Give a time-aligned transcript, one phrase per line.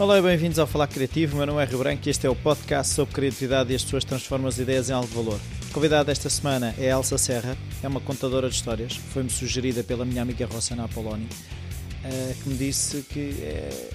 [0.00, 1.36] Olá e bem-vindos ao Falar Criativo.
[1.36, 4.04] Meu nome é Rio Branco e este é o podcast sobre criatividade e as pessoas
[4.04, 5.40] transformam as ideias em algo de valor.
[5.68, 10.04] A convidada desta semana é Elsa Serra, é uma contadora de histórias, foi-me sugerida pela
[10.04, 11.26] minha amiga Rossana Apoloni,
[12.04, 13.90] eh, que me disse que eh,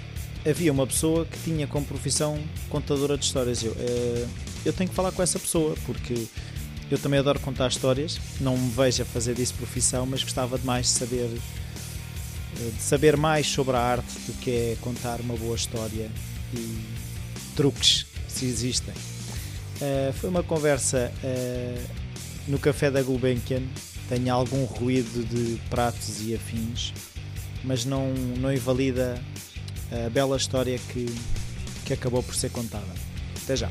[0.46, 2.38] havia uma pessoa que tinha como profissão
[2.70, 3.64] contadora de histórias.
[3.64, 4.28] Eu, eh,
[4.66, 6.28] eu tenho que falar com essa pessoa porque
[6.92, 10.88] eu também adoro contar histórias, não me vejo a fazer disso profissão, mas gostava demais
[10.88, 11.30] de saber
[12.56, 16.09] de saber mais sobre a arte do que é contar uma boa história
[16.54, 16.80] e
[17.55, 18.94] truques, se existem.
[18.94, 21.84] Uh, foi uma conversa uh,
[22.48, 23.63] no café da Gulbenkian,
[24.10, 26.94] tem algum ruído de pratos e afins,
[27.63, 29.20] mas não, não invalida
[29.91, 31.05] a bela história que,
[31.85, 32.94] que acabou por ser contada.
[33.44, 33.70] Até já!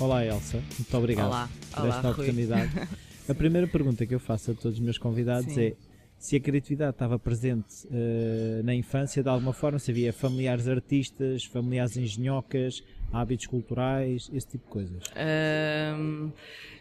[0.00, 1.48] Olá Elsa, muito obrigado Olá.
[1.72, 2.12] por Olá, esta Rui.
[2.12, 2.70] oportunidade.
[3.28, 5.60] A primeira pergunta que eu faço a todos os meus convidados Sim.
[5.60, 5.74] é
[6.18, 11.44] se a criatividade estava presente eh, na infância de alguma forma, se havia familiares artistas,
[11.44, 12.82] familiares engenhocas,
[13.12, 15.02] hábitos culturais, esse tipo de coisas.
[15.14, 16.32] Ahm,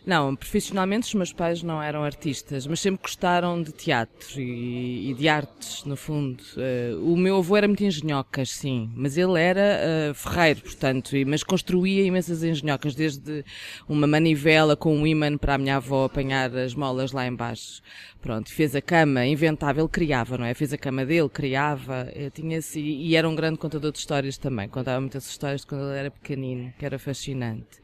[0.07, 5.13] não, profissionalmente os meus pais não eram artistas, mas sempre gostaram de teatro e, e
[5.13, 6.41] de artes, no fundo.
[6.55, 11.25] Ah, o meu avô era muito engenhocas, sim, mas ele era ah, ferreiro, portanto, e-
[11.25, 13.43] mas construía imensas engenhocas, desde
[13.87, 17.81] uma manivela com um ímã para a minha avó apanhar as molas lá embaixo.
[18.21, 20.53] Pronto, fez a cama, inventava, ele criava, não é?
[20.53, 24.37] Fez a cama dele, criava, eh, tinha -se, e era um grande contador de histórias
[24.37, 27.77] também, contava muitas histórias de quando ele era pequenino, que era fascinante.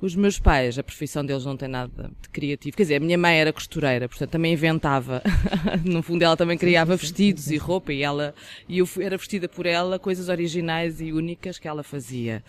[0.00, 2.76] Os meus pais, a profissão deles não tem nada de criativo.
[2.76, 5.20] Quer dizer, a minha mãe era costureira, portanto também inventava.
[5.84, 8.32] no fundo, ela também criava vestidos e roupa e ela,
[8.68, 12.44] e eu fui- era vestida por ela coisas originais e únicas que ela fazia.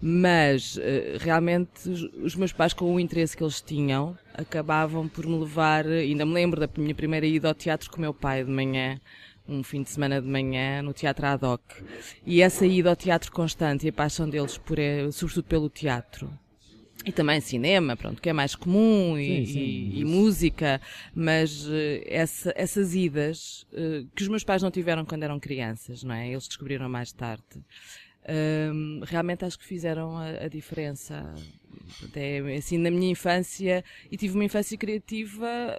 [0.00, 5.26] Mas, eh, realmente, os- os meus pais, com o interesse que eles tinham, acabavam por
[5.26, 8.42] me levar, ainda me lembro da minha primeira ida ao teatro com o meu pai
[8.42, 8.98] de manhã,
[9.46, 11.60] um fim de semana de manhã no Teatro Ad hoc.
[12.24, 16.30] E essa ida ao teatro constante e a paixão deles por, eh, sobretudo pelo teatro.
[17.04, 20.80] E também cinema, pronto, que é mais comum e, Sim, sim, e- e música,
[21.14, 26.02] mas eh, essa- essas idas eh, que os meus pais não tiveram quando eram crianças,
[26.02, 26.28] não é?
[26.30, 27.44] Eles descobriram mais tarde.
[28.28, 31.32] Hum, realmente acho que fizeram a, a diferença.
[32.02, 35.78] Até assim, na minha infância, e tive uma infância criativa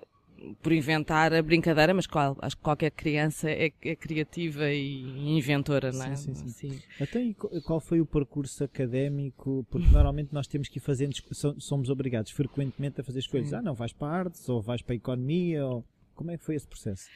[0.61, 5.91] por inventar a brincadeira, mas qual, acho que qualquer criança é, é criativa e inventora,
[5.91, 6.15] não é?
[6.15, 6.69] Sim, sim, sim.
[6.69, 6.81] Assim.
[6.99, 9.65] Então, e qual foi o percurso académico?
[9.69, 11.15] Porque normalmente nós temos que ir fazendo,
[11.59, 13.53] somos obrigados frequentemente a fazer escolhas.
[13.53, 15.83] Ah, não, vais para artes, ou vais para a economia, ou...
[16.15, 17.07] Como é que foi esse processo?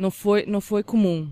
[0.00, 1.30] não foi, não foi comum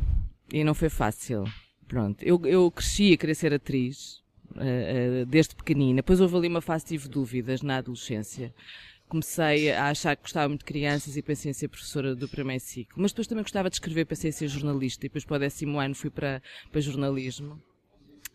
[0.53, 1.45] e não foi fácil.
[1.87, 4.23] Pronto, eu, eu cresci a querer ser atriz
[4.57, 5.97] eh, eh, desde pequenina.
[5.97, 8.55] Depois houve ali uma fase tive dúvidas na adolescência.
[9.09, 12.63] Comecei a achar que gostava muito de crianças e pensei em ser professora do primeiro
[12.63, 13.01] ciclo.
[13.01, 15.07] Mas depois também gostava de escrever, pensei em ser jornalista.
[15.07, 17.61] E depois para o décimo ano fui para, para jornalismo.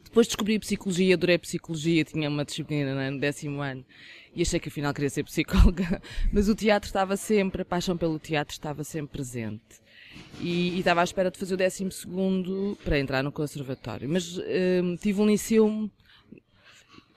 [0.03, 3.85] Depois descobri psicologia, adorei psicologia, tinha uma disciplina né, no décimo ano
[4.35, 6.01] e achei que afinal queria ser psicóloga.
[6.31, 9.81] Mas o teatro estava sempre, a paixão pelo teatro estava sempre presente.
[10.39, 14.07] E, e estava à espera de fazer o décimo segundo para entrar no conservatório.
[14.09, 15.89] Mas hum, tive um liceu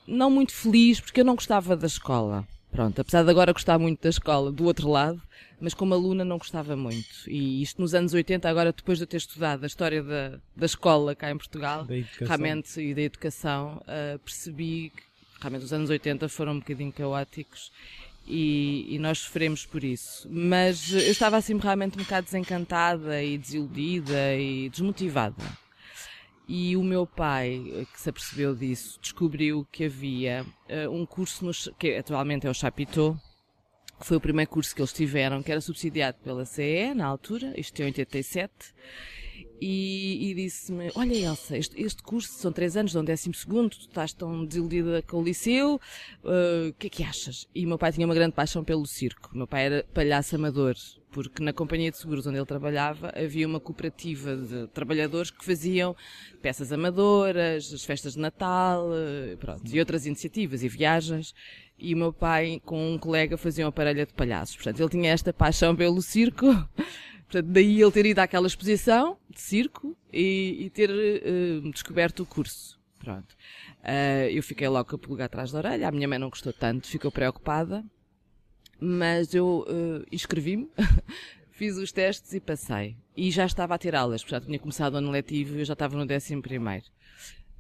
[0.07, 2.47] não muito feliz porque eu não gostava da escola.
[2.77, 5.19] Pronto, apesar de agora gostar muito da escola, do outro lado,
[5.59, 7.09] mas como aluna não gostava muito.
[7.27, 10.67] E isto nos anos 80, agora depois de eu ter estudado a história da, da
[10.67, 11.87] escola cá em Portugal,
[12.21, 15.03] realmente, e da educação, ah, percebi que
[15.41, 17.73] realmente os anos 80 foram um bocadinho caóticos
[18.27, 20.29] e, e nós sofremos por isso.
[20.31, 25.43] Mas eu estava assim realmente um bocado desencantada e desiludida e desmotivada.
[26.49, 31.45] E o meu pai, eh, que se apercebeu disso, descobriu que havia eh, um curso,
[31.45, 33.21] no, que atualmente é o Chapitão,
[33.99, 37.53] que foi o primeiro curso que eles tiveram, que era subsidiado pela CE, na altura,
[37.59, 38.53] isto em 87,
[39.61, 43.81] e, e disse-me, olha Elsa, este, este curso são três anos, dão décimo segundo, tu
[43.81, 45.81] estás tão desiludida com o liceu,
[46.25, 47.49] eh, o que é que achas?
[47.55, 50.75] E meu pai tinha uma grande paixão pelo circo, meu pai era palhaço amador,
[51.11, 55.97] porque na companhia de seguros onde ele trabalhava havia uma cooperativa de trabalhadores que faziam
[56.43, 61.35] peças amadoras, as festas de Natal, eh, pronto, e outras iniciativas e viagens.
[61.79, 64.57] E o meu pai, com um colega, faziam a parelha de palhaços.
[64.57, 66.47] Portanto, ele tinha esta paixão pelo circo.
[67.29, 72.27] Portanto, daí ele ter ido àquela exposição de circo e, e ter eh, descoberto o
[72.27, 72.79] curso.
[72.99, 73.37] Pronto.
[73.83, 75.89] Ah, eu fiquei logo com a pulga atrás da orelha.
[75.89, 77.85] A minha mãe não gostou tanto, ficou preocupada.
[78.79, 80.69] Mas eu eh, inscrevi-me,
[81.51, 82.97] fiz os testes e passei.
[83.17, 85.65] E já estava a ter aulas, porque já tinha começado o ano letivo e eu
[85.65, 86.85] já estava no décimo primeiro.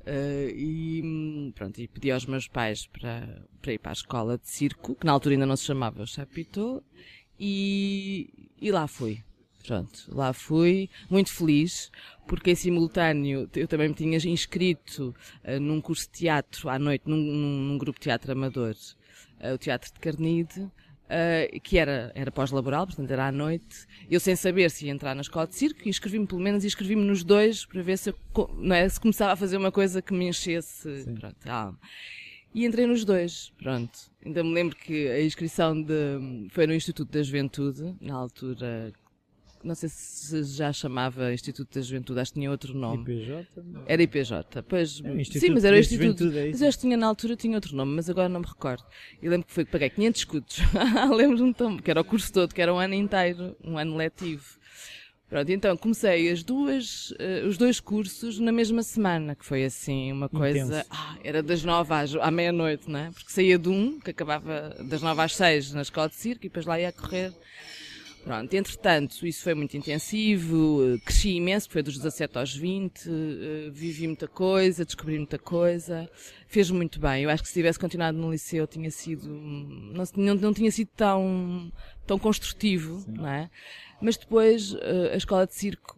[0.04, 4.48] Eh, e pronto, e pedi aos meus pais para, para ir para a escola de
[4.48, 6.82] circo, que na altura ainda não se chamava Chapitão,
[7.40, 9.22] e, e lá fui.
[9.66, 11.90] Pronto, lá fui, muito feliz,
[12.28, 15.12] porque em simultâneo eu também me tinha inscrito
[15.44, 18.76] uh, num curso de teatro à noite, num, num, num grupo de teatro amador,
[19.40, 23.88] uh, o Teatro de Carnide, uh, que era, era pós-laboral, portanto era à noite.
[24.08, 27.02] Eu sem saber se ia entrar na escola de circo, inscrevi-me pelo menos, e inscrevi-me
[27.02, 28.16] nos dois para ver se, eu,
[28.72, 31.80] é, se começava a fazer uma coisa que me enchesse pronto, a alma.
[32.54, 33.98] E entrei nos dois, pronto.
[34.24, 38.92] Ainda me lembro que a inscrição de, foi no Instituto da Juventude, na altura,
[39.66, 43.02] não sei se já chamava Instituto da Juventude, acho que tinha outro nome.
[43.02, 43.48] IPJ?
[43.86, 45.02] Era IPJ, pois.
[45.04, 46.24] É, sim, mas era o Instituto.
[46.24, 48.46] É mas eu acho que tinha na altura tinha outro nome, mas agora não me
[48.46, 48.84] recordo.
[49.20, 50.58] E lembro que foi que paguei 500 escudos.
[51.14, 54.56] Lembro-me tão, que era o curso todo, que era um ano inteiro, um ano letivo.
[55.28, 60.12] Pronto, então comecei as duas, uh, os dois cursos na mesma semana, que foi assim
[60.12, 60.86] uma coisa.
[60.88, 63.10] Ah, era das nove às, à meia-noite, não é?
[63.10, 66.48] Porque saía de um, que acabava das nove às seis na escola de circo, e
[66.48, 67.32] depois lá ia correr.
[68.26, 73.70] Pronto, entretanto, isso foi muito intensivo, cresci imenso, foi dos 17 aos 20, uh, eh,
[73.70, 76.10] vivi muita coisa, descobri muita coisa,
[76.48, 77.22] fez muito bem.
[77.22, 80.90] Eu acho que se tivesse continuado no liceu tinha sido, não, não, não tinha sido
[80.96, 81.70] tão,
[82.04, 83.12] tão construtivo, Sim.
[83.12, 83.48] não é?
[84.00, 85.96] Mas depois eh, a escola de circo,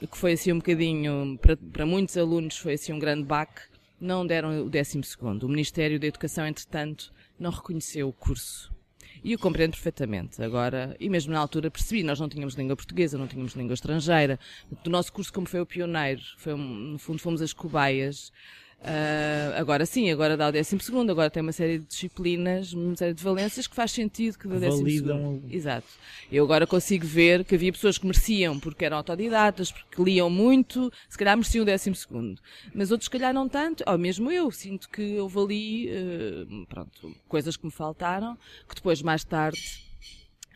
[0.00, 3.62] que foi assim um bocadinho, para, para muitos alunos foi assim um grande baque,
[4.00, 5.44] não deram o décimo segundo.
[5.44, 8.76] O Ministério da Educação, entretanto, não reconheceu o curso.
[9.22, 10.42] E eu compreendo perfeitamente.
[10.42, 14.38] Agora, e mesmo na altura percebi, nós não tínhamos língua portuguesa, não tínhamos língua estrangeira.
[14.82, 18.32] Do nosso curso, como foi o pioneiro, foi, no fundo fomos as cobaias.
[18.80, 20.78] Uh, agora sim, agora dá o 12
[21.10, 24.54] agora tem uma série de disciplinas, uma série de valências que faz sentido que dê
[24.54, 25.42] o 12 Validam...
[25.50, 25.86] Exato.
[26.30, 30.92] Eu agora consigo ver que havia pessoas que mereciam porque eram autodidatas, porque liam muito,
[31.08, 31.92] se calhar mereciam o 12
[32.72, 37.16] Mas outros, se calhar, não tanto, ou mesmo eu, sinto que houve ali, uh, pronto,
[37.26, 38.38] coisas que me faltaram,
[38.68, 39.87] que depois, mais tarde,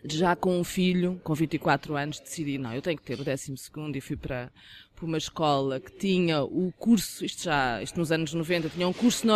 [0.05, 3.55] já com um filho, com 24 anos, decidi, não, eu tenho que ter o 12
[3.95, 4.51] e fui para,
[4.95, 8.93] para uma escola que tinha o curso, isto já, isto nos anos 90, tinha um
[8.93, 9.27] curso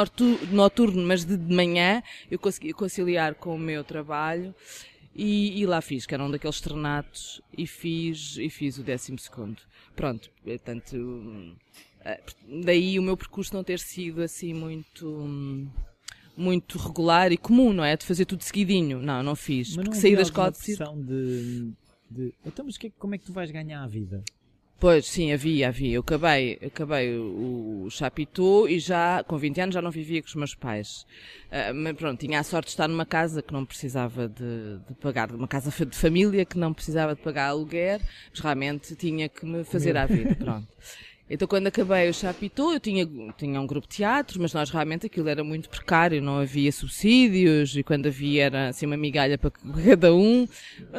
[0.50, 4.54] noturno, mas de, de manhã, eu consegui conciliar com o meu trabalho
[5.14, 9.16] e, e, lá fiz, que era um daqueles ternatos e fiz, e fiz o 12
[9.94, 11.56] Pronto, portanto,
[12.04, 12.20] eh,
[12.64, 15.06] daí o meu percurso não ter sido assim muito,
[16.36, 17.96] muito regular e comum, não é?
[17.96, 19.00] De fazer tudo seguidinho.
[19.00, 19.68] Não, não fiz.
[19.68, 20.96] Mas porque não saí da escola de circo.
[20.96, 21.72] De,
[22.10, 22.34] de...
[22.44, 24.22] Então, mas que, como é que tu vais ganhar a vida?
[24.78, 25.94] Pois, sim, havia, havia.
[25.94, 30.28] Eu acabei, acabei o, o Chapitou e já, com 20 anos, já não vivia com
[30.28, 31.06] os meus pais.
[31.46, 34.94] Uh, mas pronto, tinha a sorte de estar numa casa que não precisava de, de,
[35.00, 39.46] pagar, uma casa de família que não precisava de pagar aluguer, mas realmente tinha que
[39.46, 40.68] me fazer a vida, pronto.
[41.28, 43.04] Então, quando acabei o Chapitou, eu tinha,
[43.36, 47.76] tinha um grupo de teatro, mas nós realmente aquilo era muito precário, não havia subsídios
[47.76, 49.50] e quando havia era assim uma migalha para
[49.84, 50.46] cada um.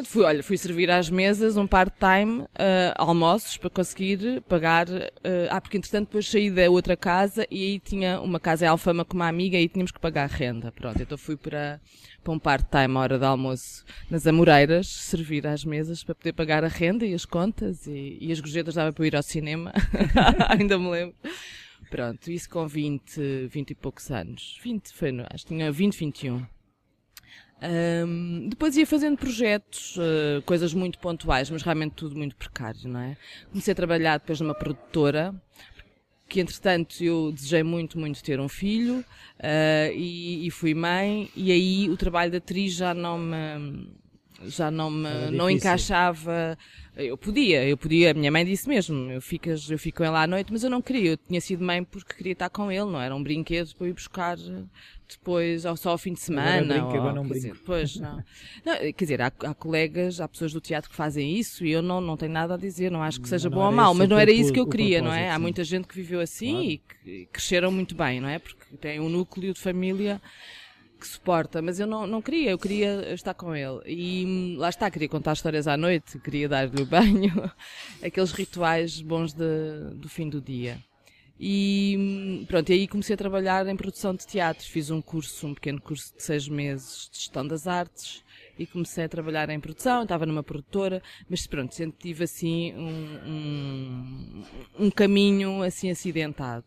[0.03, 2.47] Fui, olha, fui servir às mesas um part-time, uh,
[2.95, 4.89] almoços para conseguir pagar.
[4.89, 8.67] Uh, ah, porque entretanto depois saí da outra casa e aí tinha uma casa em
[8.67, 10.73] Alfama com uma amiga e tínhamos que pagar renda.
[10.73, 11.79] Pronto, então fui para
[12.27, 16.61] para um part-time à hora de almoço nas Amoreiras, servir às mesas para poder pagar
[16.61, 19.71] a renda e as contas e, e as gorjetas dava para ir ao cinema,
[20.49, 21.15] ainda me lembro.
[21.89, 24.59] Pronto, isso com 20, 20 e poucos anos.
[24.61, 26.45] 20, foi, acho que tinha 20, 21.
[27.59, 32.99] Um, depois ia fazendo projetos, uh, coisas muito pontuais, mas realmente tudo muito precário, não
[32.99, 33.15] é?
[33.49, 35.33] Comecei a trabalhar depois numa produtora,
[36.27, 41.51] que entretanto eu desejei muito, muito ter um filho uh, e, e, fui mãe e
[41.51, 43.87] aí o trabalho da atriz já não me
[44.45, 46.57] já não me não encaixava.
[46.95, 50.15] Eu podia eu podia a minha mãe disse mesmo eu ficas eu fico com ele
[50.15, 51.11] à noite mas eu não queria.
[51.11, 53.93] Eu tinha sido mãe porque queria estar com ele não era um brinquedo para ir
[53.93, 54.37] buscar
[55.09, 56.75] depois ou só ao fim de semana.
[56.75, 57.47] Agora, brinco, ou, agora não brinco.
[57.47, 58.17] Dizer, pois, não.
[58.65, 58.75] não.
[58.77, 62.01] Quer dizer, há, há, colegas, há pessoas do teatro que fazem isso e eu não,
[62.01, 64.17] não tenho nada a dizer, não acho que seja não bom ou mau, mas não
[64.17, 65.31] era isso que eu queria, não é?
[65.31, 66.65] Há muita gente que viveu assim claro.
[66.65, 68.39] e que cresceram muito bem, não é?
[68.39, 70.21] Porque tem um núcleo de família
[70.99, 73.81] que suporta, mas eu não, não queria, eu queria estar com ele.
[73.85, 77.51] E hum, lá está, queria contar histórias à noite, queria dar-lhe o banho,
[78.03, 80.77] aqueles rituais bons de, do fim do dia.
[81.39, 84.65] E pronto, e aí comecei a trabalhar em produção de teatro.
[84.65, 88.23] Fiz um curso, um pequeno curso de seis meses de gestão das artes
[88.57, 90.03] e comecei a trabalhar em produção.
[90.03, 94.43] Estava numa produtora, mas pronto, sempre tive assim um, um,
[94.79, 96.65] um caminho assim acidentado.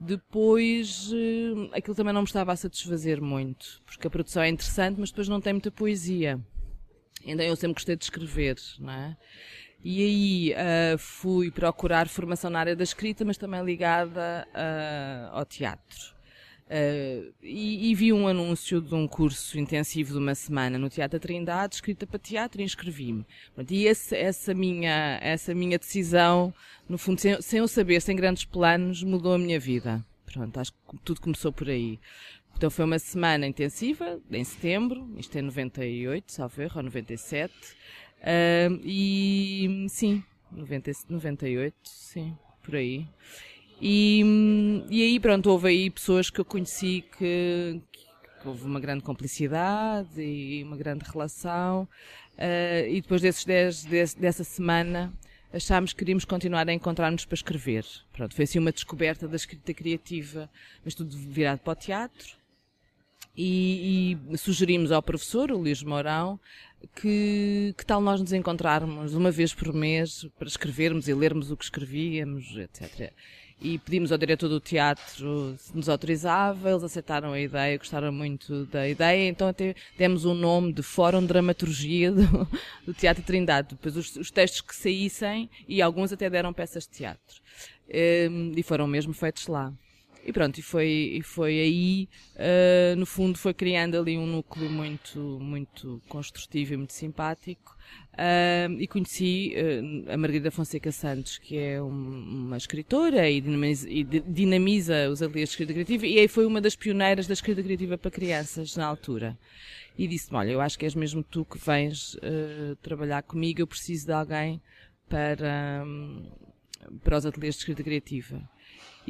[0.00, 4.98] Depois, eh, aquilo também não me estava a satisfazer muito, porque a produção é interessante,
[4.98, 6.40] mas depois não tem muita poesia.
[7.22, 9.16] Então eu sempre gostei de escrever, não é?
[9.82, 10.54] E aí
[10.94, 16.20] uh, fui procurar formação na área da escrita, mas também ligada uh, ao teatro.
[16.70, 21.18] Uh, e, e, vi um anúncio de um curso intensivo de uma semana no Teatro
[21.18, 23.26] Trindade, escrita para teatro, e inscrevi-me.
[23.68, 26.54] E esse, essa, minha, essa minha decisão,
[26.88, 30.04] no fundo, sem, sem eu saber, sem grandes planos, mudou a minha vida.
[30.32, 31.98] Pronto, acho que tudo começou por aí.
[32.56, 37.52] Então foi uma semana intensiva, em setembro, isto é 98, salvo erro, ou 97.
[38.20, 40.22] Uh, e sim,
[40.52, 43.06] 90, 98, sim, por aí.
[43.80, 49.02] E, e aí, pronto, houve aí pessoas que eu conheci que, que houve uma grande
[49.02, 51.88] complicidade e uma grande relação.
[52.34, 55.12] Uh, e depois desses dez, desse, dessa semana,
[55.52, 57.84] achámos que queríamos continuar a encontrar-nos para escrever.
[58.12, 60.50] Pronto, foi assim uma descoberta da escrita criativa,
[60.84, 62.38] mas tudo virado para o teatro.
[63.36, 66.38] E, e sugerimos ao professor, o Luís Mourão,
[66.94, 71.56] que, que tal nós nos encontrarmos uma vez por mês para escrevermos e lermos o
[71.56, 73.12] que escrevíamos, etc
[73.60, 78.64] e pedimos ao diretor do teatro se nos autorizava, eles aceitaram a ideia, gostaram muito
[78.66, 82.48] da ideia, então até demos o um nome de Fórum de Dramaturgia do,
[82.86, 83.68] do Teatro Trindade.
[83.70, 87.40] Depois os, os, textos que saíssem, e alguns até deram peças de teatro.
[87.88, 89.72] Ehm, e foram mesmo feitos lá.
[90.24, 94.68] E pronto, e foi, e foi aí, uh, no fundo, foi criando ali um núcleo
[94.68, 97.76] muito, muito construtivo e muito simpático.
[98.12, 103.88] Uh, e conheci uh, a Margarida Fonseca Santos, que é um, uma escritora e dinamiza,
[103.88, 107.62] e dinamiza os ateliês de escrita criativa, e aí foi uma das pioneiras da escrita
[107.62, 109.38] criativa para crianças na altura.
[109.96, 112.16] E disse-me: Olha, eu acho que és mesmo tu que vens
[112.82, 114.60] trabalhar comigo, eu preciso de alguém
[115.08, 116.30] para, um,
[117.02, 118.40] para os ateliês de escrita criativa.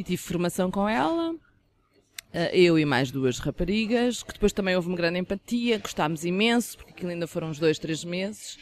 [0.00, 1.34] E tive formação com ela,
[2.54, 6.92] eu e mais duas raparigas, que depois também houve uma grande empatia, gostámos imenso, porque
[6.92, 8.56] aquilo ainda foram uns dois, três meses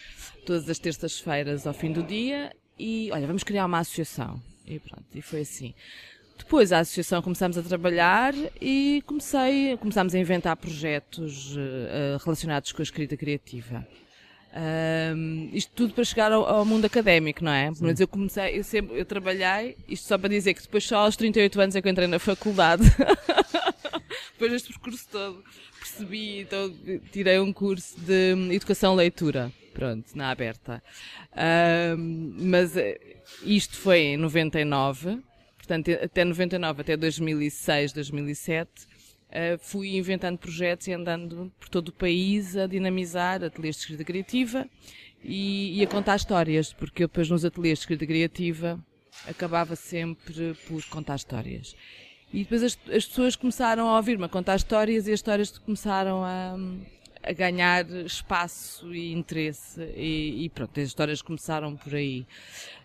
[0.45, 4.43] todas as terças-feiras ao fim do dia e, olha, vamos criar uma associação.
[4.67, 5.75] E pronto, e foi assim.
[6.37, 12.83] Depois a associação começámos a trabalhar e comecei, começámos a inventar projetos uh, relacionados com
[12.83, 13.87] a escrita criativa.
[14.55, 17.71] Um, isto tudo para chegar ao, ao mundo académico, não é?
[17.81, 21.17] Mas eu comecei, eu sempre, eu trabalhei, isto só para dizer que depois só aos
[21.17, 22.83] 38 anos é que eu entrei na faculdade.
[24.33, 25.45] depois deste percurso todo,
[25.79, 26.75] percebi, então
[27.13, 30.83] tirei um curso de Educação Leitura pronto, na aberta.
[31.33, 32.99] Uh, mas eh,
[33.45, 35.21] isto foi em 99,
[35.57, 38.88] portanto, até 99, até 2006, 2007,
[39.31, 44.05] uh, fui inventando projetos e andando por todo o país a dinamizar ateliês de escrita
[44.05, 44.69] criativa
[45.23, 48.79] e, e a contar histórias, porque eu depois nos ateliês de escrita criativa
[49.27, 51.75] acabava sempre por contar histórias.
[52.33, 56.23] E depois as, as pessoas começaram a ouvir-me a contar histórias e as histórias começaram
[56.23, 56.57] a,
[57.23, 62.27] a ganhar espaço e interesse e, e, pronto, as histórias começaram por aí.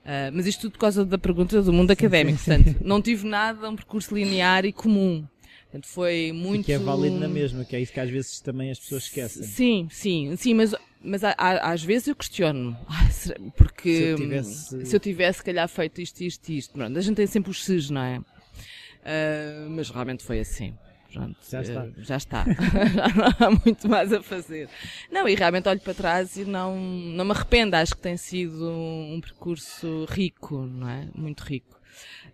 [0.05, 2.63] Uh, mas isto tudo por causa da pergunta do mundo sim, académico, sim, sim.
[2.63, 5.27] portanto, não tive nada, um percurso linear e comum.
[5.73, 6.61] Portanto, foi muito...
[6.61, 9.05] E que é válido na mesma, que é isso que às vezes também as pessoas
[9.05, 9.41] esquecem.
[9.41, 12.77] Sim, sim, sim, mas, mas há, às vezes eu questiono,
[13.57, 17.01] porque se eu tivesse, se eu tivesse, se calhar, feito isto, isto, isto, pronto, a
[17.01, 18.19] gente tem sempre os SES, não é?
[18.19, 20.75] Uh, mas realmente foi assim.
[21.11, 21.85] Pronto, já está.
[21.85, 22.45] Eh, já está.
[22.93, 24.69] já não há muito mais a fazer.
[25.11, 27.75] Não, e realmente olho para trás e não, não me arrependo.
[27.75, 31.07] Acho que tem sido um percurso rico, não é?
[31.13, 31.79] Muito rico.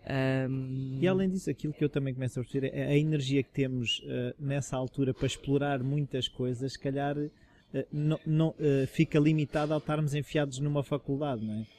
[0.09, 0.97] Um...
[0.99, 3.99] E além disso, aquilo que eu também começo a perceber é a energia que temos
[3.99, 7.29] uh, nessa altura para explorar muitas coisas, se calhar uh,
[7.91, 11.78] não, não uh, fica limitada ao estarmos enfiados numa faculdade, não é?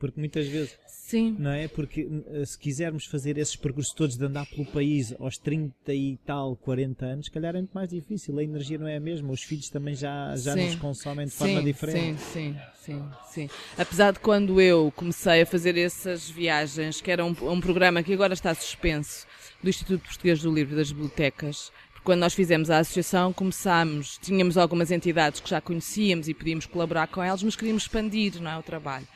[0.00, 0.76] Porque muitas vezes.
[0.88, 1.36] Sim.
[1.38, 1.68] Não é?
[1.68, 6.16] Porque eh, se quisermos fazer esses percursos todos de andar pelo país aos 30 e
[6.24, 8.38] tal, 40 anos, se calhar é muito mais difícil.
[8.38, 9.30] A energia não é a mesma.
[9.30, 12.20] Os filhos também já, já nos consomem de sim, forma diferente.
[12.20, 13.50] Sim, sim, sim, sim.
[13.76, 18.14] Apesar de quando eu comecei a fazer essas viagens, que era um, um programa que
[18.14, 19.26] agora está suspenso,
[19.62, 21.70] do Instituto Português do Livro das Bibliotecas,
[22.02, 27.06] quando nós fizemos a associação, começámos, tínhamos algumas entidades que já conhecíamos e podíamos colaborar
[27.08, 29.06] com elas, mas queríamos expandir não é, o trabalho.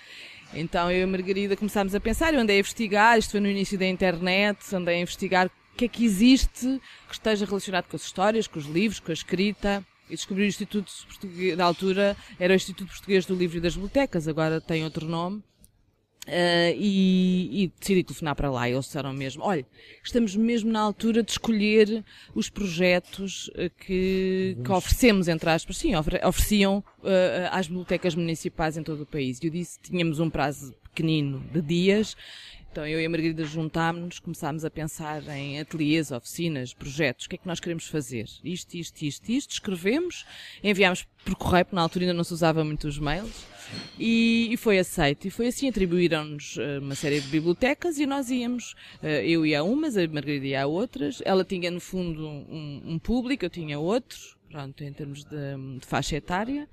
[0.53, 3.49] Então eu e a Margarida começámos a pensar, eu andei a investigar, isto foi no
[3.49, 7.97] início da internet, andei a investigar o que é que existe que esteja relacionado com
[7.97, 9.85] as histórias, com os livros, com a escrita.
[10.09, 13.75] E descobri o Instituto Português, da altura, era o Instituto Português do Livro e das
[13.75, 15.43] Bibliotecas, agora tem outro nome.
[16.27, 18.69] Uh, e, e, decidi telefonar para lá.
[18.69, 19.67] Eles disseram mesmo: olha,
[20.03, 22.03] estamos mesmo na altura de escolher
[22.35, 25.77] os projetos uh, que, que oferecemos, entre aspas.
[25.77, 29.39] Sim, ofereciam uh, às bibliotecas municipais em todo o país.
[29.43, 32.17] E eu disse: tínhamos um prazo pequenino de dias.
[32.75, 37.37] Então eu e a Margarida juntámos-nos, começámos a pensar em ateliês, oficinas, projetos, o que
[37.37, 38.29] é que nós queremos fazer?
[38.43, 40.27] Isto, isto, isto, isto, escrevemos,
[40.61, 43.47] enviámos por correio, porque na altura ainda não se usava muito os mails,
[43.97, 45.29] e, e foi aceito.
[45.29, 49.61] E foi assim, atribuíram-nos uh, uma série de bibliotecas e nós íamos, uh, eu ia
[49.61, 53.51] a umas, a Margarida ia a outras, ela tinha no fundo um, um público, eu
[53.51, 54.19] tinha outro,
[54.51, 56.69] pronto, em termos de, de faixa etária,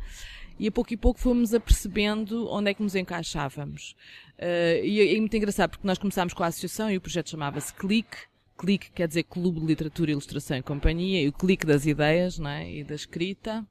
[0.60, 3.96] e a pouco e pouco fomos apercebendo onde é que nos encaixávamos.
[4.38, 7.74] Uh, e é muito engraçado porque nós começámos com a associação e o projeto chamava-se
[7.74, 8.18] Clique.
[8.58, 12.50] Clique quer dizer Clube de Literatura, Ilustração e Companhia, e o clique das ideias não
[12.50, 12.72] é?
[12.72, 13.66] e da escrita.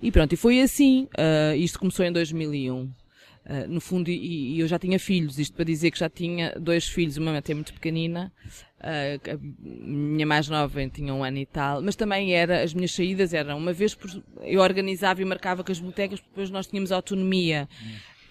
[0.00, 1.08] E pronto, e foi assim.
[1.18, 2.90] Uh, isto começou em 2001.
[3.46, 6.54] Uh, no fundo, e, e, eu já tinha filhos, isto para dizer que já tinha
[6.58, 8.32] dois filhos, uma até muito pequenina,
[8.80, 12.92] uh, a minha mais nova tinha um ano e tal, mas também era, as minhas
[12.92, 14.10] saídas eram uma vez por,
[14.40, 17.68] eu organizava e marcava com as bibliotecas, depois nós tínhamos autonomia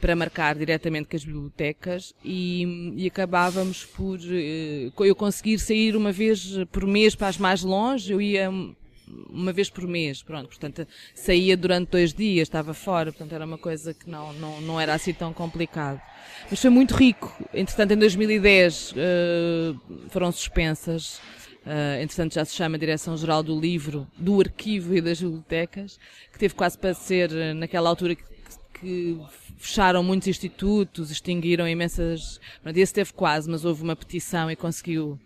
[0.02, 6.12] para marcar diretamente com as bibliotecas e, e acabávamos por uh, eu conseguir sair uma
[6.12, 8.52] vez por mês para as mais longe, eu ia
[9.30, 13.58] uma vez por mês, pronto, portanto saía durante dois dias, estava fora, portanto era uma
[13.58, 16.02] coisa que não, não, não era assim tão complicado.
[16.50, 17.36] Mas foi muito rico.
[17.54, 19.74] Entretanto, em 2010 uh, eh,
[20.10, 21.18] foram suspensas.
[21.66, 25.98] Uh, entretanto, já se chama Direção-Geral do Livro, do Arquivo e das Bibliotecas,
[26.32, 28.24] que teve quase para ser, eh, naquela altura que,
[28.74, 29.18] que
[29.58, 32.40] fecharam muitos institutos, extinguiram imensas.
[32.76, 35.18] Esse teve quase, mas houve uma petição e conseguiu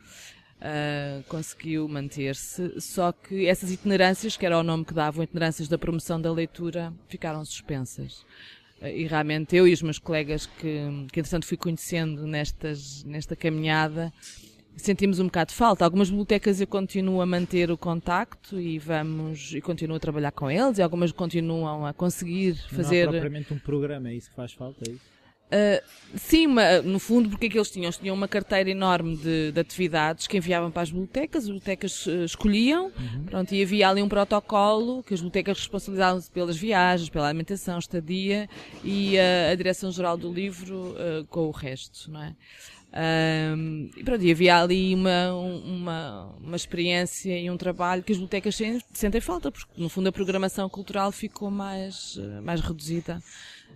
[0.59, 5.77] Uh, conseguiu manter-se, só que essas itinerâncias, que era o nome que davam, itinerâncias da
[5.77, 8.25] promoção da leitura, ficaram suspensas.
[8.81, 13.35] Uh, e realmente eu e os meus colegas que, que entretanto fui conhecendo nestas, nesta
[13.35, 14.11] caminhada,
[14.77, 15.85] sentimos um bocado de falta.
[15.85, 20.49] Algumas bibliotecas eu continuo a manter o contacto e vamos e continuo a trabalhar com
[20.49, 23.03] eles e algumas continuam a conseguir fazer.
[23.03, 25.16] Não há propriamente um programa, é isso que faz falta, é isso?
[25.47, 25.81] Uh,
[26.17, 26.45] sim,
[26.83, 27.85] no fundo, porque é que eles tinham?
[27.85, 32.05] Eles tinham uma carteira enorme de, de atividades que enviavam para as bibliotecas, as bibliotecas
[32.05, 33.23] uh, escolhiam, uhum.
[33.25, 38.49] pronto, e havia ali um protocolo que as bibliotecas responsabilizavam-se pelas viagens, pela alimentação, estadia
[38.83, 40.95] e uh, a Direção-Geral do Livro
[41.29, 42.35] com o resto, não é?
[43.55, 48.17] Um, e pronto, e havia ali uma, uma, uma experiência e um trabalho que as
[48.17, 48.57] bibliotecas
[48.93, 53.21] sentem falta, porque no fundo a programação cultural ficou mais, mais reduzida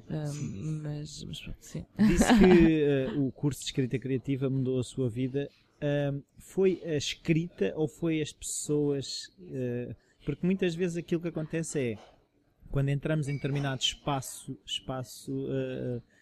[0.09, 1.85] mas, mas, sim.
[1.97, 5.49] Disse que uh, o curso de escrita criativa mudou a sua vida.
[5.77, 9.27] Uh, foi a escrita ou foi as pessoas?
[9.39, 11.97] Uh, porque muitas vezes aquilo que acontece é
[12.69, 15.47] quando entramos em determinado espaço, espaço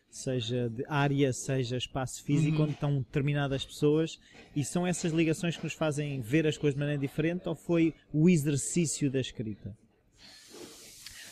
[0.09, 2.63] seja de área, seja espaço físico, uhum.
[2.63, 4.19] onde estão determinadas pessoas,
[4.55, 7.93] e são essas ligações que nos fazem ver as coisas de maneira diferente, ou foi
[8.11, 9.77] o exercício da escrita?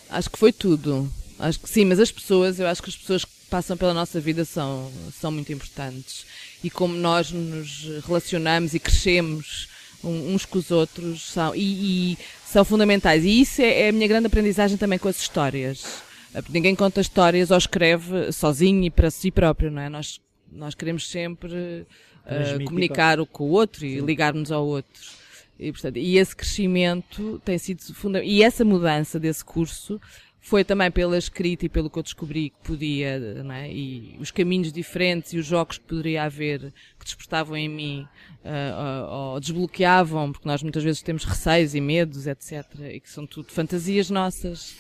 [0.10, 1.12] Acho que foi tudo.
[1.40, 4.20] Acho que sim, mas as pessoas, eu acho que as pessoas que passam pela nossa
[4.20, 6.26] vida são, são muito importantes.
[6.64, 9.70] E como nós nos relacionamos e crescemos
[10.04, 13.24] uns com os outros são, e, e são fundamentais.
[13.24, 16.02] E isso é, é, a minha grande aprendizagem também com as histórias.
[16.50, 19.90] Ninguém conta histórias ou escreve sozinho e para si próprio, não é?
[19.90, 20.20] Nós,
[20.52, 21.86] nós queremos sempre
[22.26, 25.02] uh, comunicar o com o outro e ligar-nos ao outro.
[25.60, 28.32] E, portanto, e esse crescimento tem sido fundamental.
[28.32, 30.00] E essa mudança desse curso
[30.48, 33.22] foi também pela escrita e pelo que eu descobri que podia,
[33.54, 33.70] é?
[33.70, 38.08] e os caminhos diferentes e os jogos que poderia haver que despertavam em mim
[38.46, 43.10] uh, ou, ou desbloqueavam, porque nós muitas vezes temos receios e medos, etc., e que
[43.10, 44.78] são tudo fantasias nossas.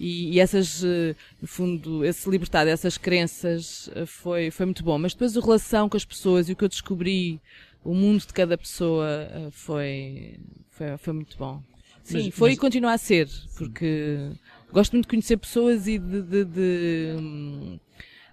[0.00, 4.96] E, e essas, uh, no fundo, esse libertar dessas crenças uh, foi, foi muito bom.
[4.96, 7.38] Mas depois a relação com as pessoas e o que eu descobri,
[7.84, 10.38] o mundo de cada pessoa, foi,
[10.70, 11.62] foi, foi muito bom.
[12.02, 12.56] Sim, mas, foi mas...
[12.56, 14.32] e continua a ser, porque
[14.72, 17.80] gosto muito de conhecer pessoas e de, de, de,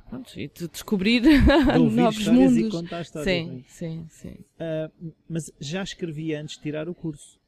[0.10, 1.38] pronto, e de descobrir de
[1.96, 2.58] novos mundos.
[2.58, 4.36] E contar histórias, sim, sim, sim.
[4.60, 7.40] Uh, mas já escrevia antes de tirar o curso?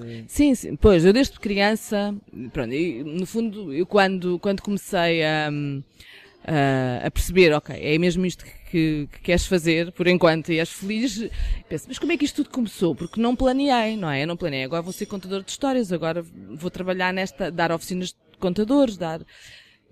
[0.00, 0.24] Uh...
[0.26, 2.14] Sim, sim, pois, eu desde criança,
[2.52, 5.48] pronto, eu, no fundo, eu quando, quando comecei a,
[6.44, 10.70] a, a perceber, ok, é mesmo isto que, que, queres fazer por enquanto e és
[10.70, 11.28] feliz,
[11.68, 12.94] penso, mas como é que isto tudo começou?
[12.94, 14.22] Porque não planeei, não é?
[14.22, 18.14] Eu não planeei, agora vou ser contador de histórias, agora vou trabalhar nesta, dar oficinas
[18.38, 19.20] contadores, dar.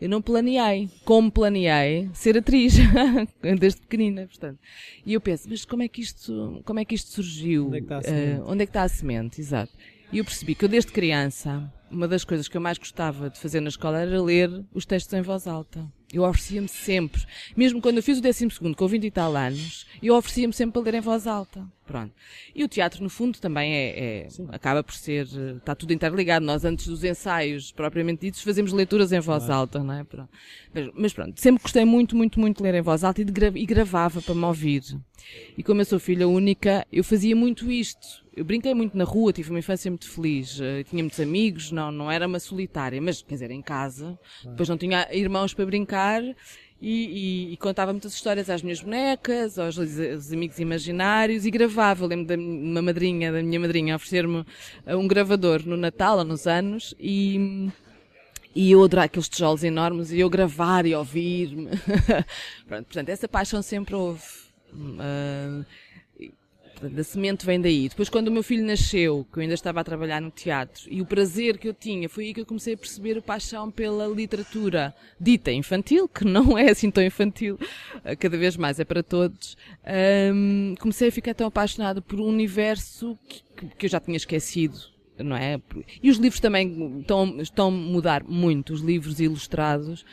[0.01, 2.75] Eu não planeei, como planeei, ser atriz,
[3.59, 4.59] desde pequenina, portanto.
[5.07, 7.69] E eu penso, mas como é que isto, como é que isto surgiu?
[7.69, 8.41] Onde é que está a semente?
[8.41, 9.41] Uh, onde é que está a semente?
[9.41, 9.73] Exato.
[10.13, 13.39] E eu percebi que eu desde criança, uma das coisas que eu mais gostava de
[13.39, 15.87] fazer na escola era ler os textos em voz alta.
[16.13, 17.25] Eu oferecia-me sempre,
[17.57, 20.91] mesmo quando eu fiz o 12 com 20 e tal anos, eu oferecia-me sempre para
[20.91, 21.67] ler em voz alta.
[21.85, 22.13] Pronto.
[22.55, 25.27] E o teatro, no fundo, também é, é acaba por ser,
[25.57, 26.45] está tudo interligado.
[26.45, 30.05] Nós, antes dos ensaios propriamente ditos, fazemos leituras em voz alta, não é?
[30.05, 30.31] Pronto.
[30.73, 33.53] Mas, mas, pronto, sempre gostei muito, muito, muito de ler em voz alta e, gra
[33.55, 34.83] e gravava para me ouvir.
[35.59, 39.33] E como eu sou filha única, eu fazia muito isto eu brinquei muito na rua,
[39.33, 43.23] tive uma infância muito feliz, uh, tinha muitos amigos, não, não era uma solitária, mas
[43.23, 46.23] quer dizer, em casa, depois não tinha irmãos para brincar
[46.85, 52.05] e, e, e, contava muitas histórias às minhas bonecas, aos, aos amigos imaginários e gravava.
[52.05, 54.44] Eu lembro de uma madrinha, da minha madrinha, oferecer-me
[54.85, 57.70] eh, um gravador no Natal, há nos anos, e,
[58.55, 61.70] e eu adorar aqueles tijolos enormes e eu gravar e ouvir-me.
[62.68, 64.23] portanto, essa paixão sempre houve.
[64.75, 65.64] Uh,
[66.85, 67.88] Portanto, a semente vem daí.
[67.88, 71.01] Depois, quando o meu filho nasceu, que eu ainda estava a trabalhar no teatro, e
[71.01, 74.07] o prazer que eu tinha, foi aí que eu comecei a perceber a paixão pela
[74.07, 77.59] literatura dita infantil, que não é assim tão infantil,
[78.05, 79.57] eh, cada vez mais é para todos.
[80.33, 83.18] Um, comecei a ficar tão apaixonada por um universo
[83.57, 85.61] que, que eu já tinha esquecido não é?
[86.03, 90.05] E os livros também estão, estão a mudar muito, os livros ilustrados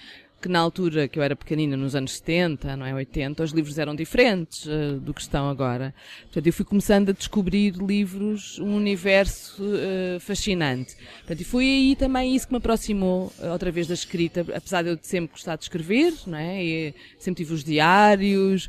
[0.41, 3.77] que na altura que eu era pequenina, nos anos 70, não é 80, os livros
[3.77, 5.93] eram diferentes uh, do que estão agora.
[6.23, 10.95] Portanto, eu fui começando a descobrir livros, um universo uh, fascinante.
[11.19, 14.81] Portanto, e foi aí também isso que me aproximou uh, outra vez da escrita, apesar
[14.81, 16.63] de eu sempre gostar de escrever, não é?
[16.63, 18.67] E sempre tive os diários,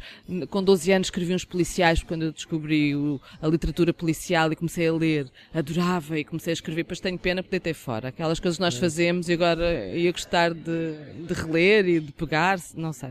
[0.50, 4.86] com 12 anos escrevi uns policiais, quando eu descobri o, a literatura policial e comecei
[4.86, 8.08] a ler, adorava e comecei a escrever, mas tenho pena poder ter fora.
[8.08, 8.78] Aquelas coisas que nós é.
[8.78, 10.94] fazemos e agora ia gostar de,
[11.26, 13.10] de reler ler e de pegar, não sei.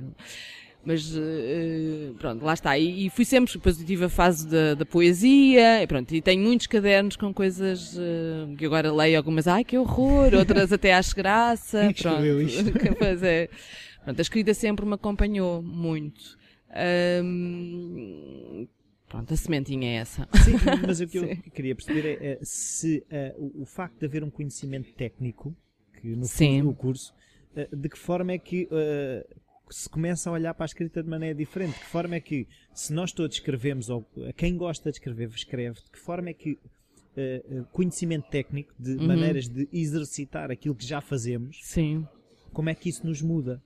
[0.84, 2.78] Mas uh, pronto, lá está.
[2.78, 6.42] E, e, fui sempre, depois tive a fase da, da poesia, e pronto, e tenho
[6.42, 11.16] muitos cadernos com coisas uh, que agora leio algumas, ai que horror, outras até acho
[11.16, 11.82] graça.
[11.94, 12.42] Quem pronto.
[12.42, 12.72] Isto?
[12.98, 13.50] pois é.
[14.04, 16.38] Pronto, a escrita sempre me acompanhou muito.
[17.24, 18.68] Um,
[19.12, 20.26] Pronto, a sementinha é essa.
[20.42, 20.54] Sim,
[20.88, 24.24] mas o que eu queria perceber é, é se uh, o, o, facto de haver
[24.24, 25.54] um conhecimento técnico,
[26.00, 27.14] que no fundo o curso,
[27.54, 31.36] de que forma é que uh, se começa a olhar para a escrita de maneira
[31.36, 31.74] diferente?
[31.74, 35.76] De que forma é que, se nós todos escrevemos, ou quem gosta de escrever, escreve,
[35.76, 39.08] de que forma é que uh, conhecimento técnico, de uhum.
[39.08, 42.08] maneiras de exercitar aquilo que já fazemos, Sim.
[42.54, 43.62] como é que isso nos muda?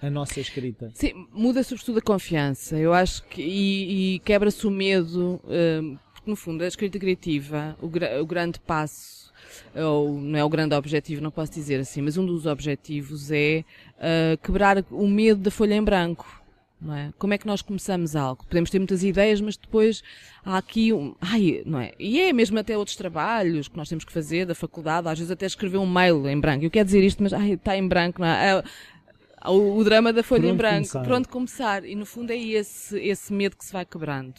[0.00, 0.90] A nossa escrita.
[0.94, 2.76] Sim, muda sobretudo a confiança.
[2.76, 3.40] Eu acho que.
[3.40, 5.40] E, e quebra-se o medo,
[6.12, 9.21] porque no fundo a escrita criativa, o, o grande passo
[9.74, 13.64] ou não é o grande objetivo, não posso dizer assim, mas um dos objetivos é
[13.98, 16.42] uh, quebrar o medo da folha em branco.
[16.82, 17.12] Não é?
[17.16, 18.44] Como é que nós começamos algo?
[18.44, 20.02] Podemos ter muitas ideias, mas depois
[20.44, 21.14] há aqui um.
[21.20, 21.92] Ai, não é?
[21.96, 25.30] E é mesmo até outros trabalhos que nós temos que fazer da faculdade, às vezes
[25.30, 26.64] até escrever um mail em branco.
[26.64, 28.50] Eu quero dizer isto, mas ai, está em branco, não é?
[28.50, 28.64] é
[29.50, 31.02] o, drama da folha em branco, começar.
[31.02, 31.84] pronto começar.
[31.84, 34.34] E no fundo é esse, esse medo que se vai quebrando.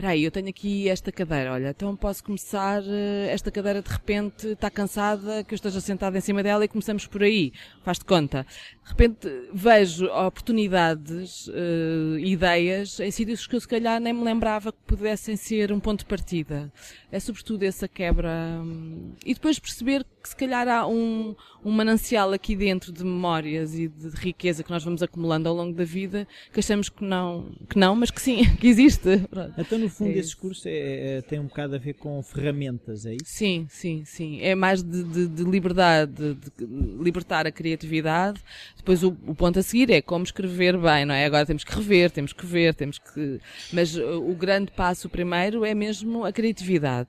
[0.00, 3.90] Espera aí, eu tenho aqui esta cadeira, olha, então posso começar, eh, esta cadeira de
[3.90, 7.52] repente está cansada, que eu esteja sentada em cima dela e começamos por aí.
[7.84, 8.46] Faz-te conta.
[8.82, 14.72] De repente vejo oportunidades, uh, ideias em sítios que eu se calhar nem me lembrava
[14.72, 16.72] que pudessem ser um ponto de partida.
[17.12, 18.30] É sobretudo essa quebra.
[18.62, 23.78] Um, e depois perceber que se calhar há um, um manancial aqui dentro de memórias
[23.78, 27.52] e de riqueza que nós vamos acumulando ao longo da vida que achamos que não,
[27.68, 29.08] que não mas que sim, que existe.
[29.56, 33.14] Então, fundo, é esse curso é, é, tem um bocado a ver com ferramentas, é
[33.14, 33.24] isso?
[33.26, 34.40] Sim, sim, sim.
[34.40, 38.40] É mais de, de, de liberdade, de, de, libertar a criatividade.
[38.76, 41.24] Depois, o, o, ponto a seguir é como escrever bem, não é?
[41.24, 43.40] Agora temos que rever, temos que ver, temos que.
[43.72, 47.08] Mas uh, o grande passo primeiro é mesmo a criatividade.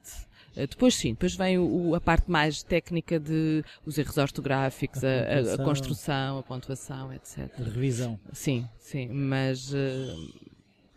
[0.55, 5.07] Eh, depois sim, depois vem o, a parte mais técnica de os erros ortográficos, a,
[5.07, 7.49] a, a construção, a pontuação, etc.
[7.59, 8.19] A revisão.
[8.33, 9.73] Sim, sim, mas...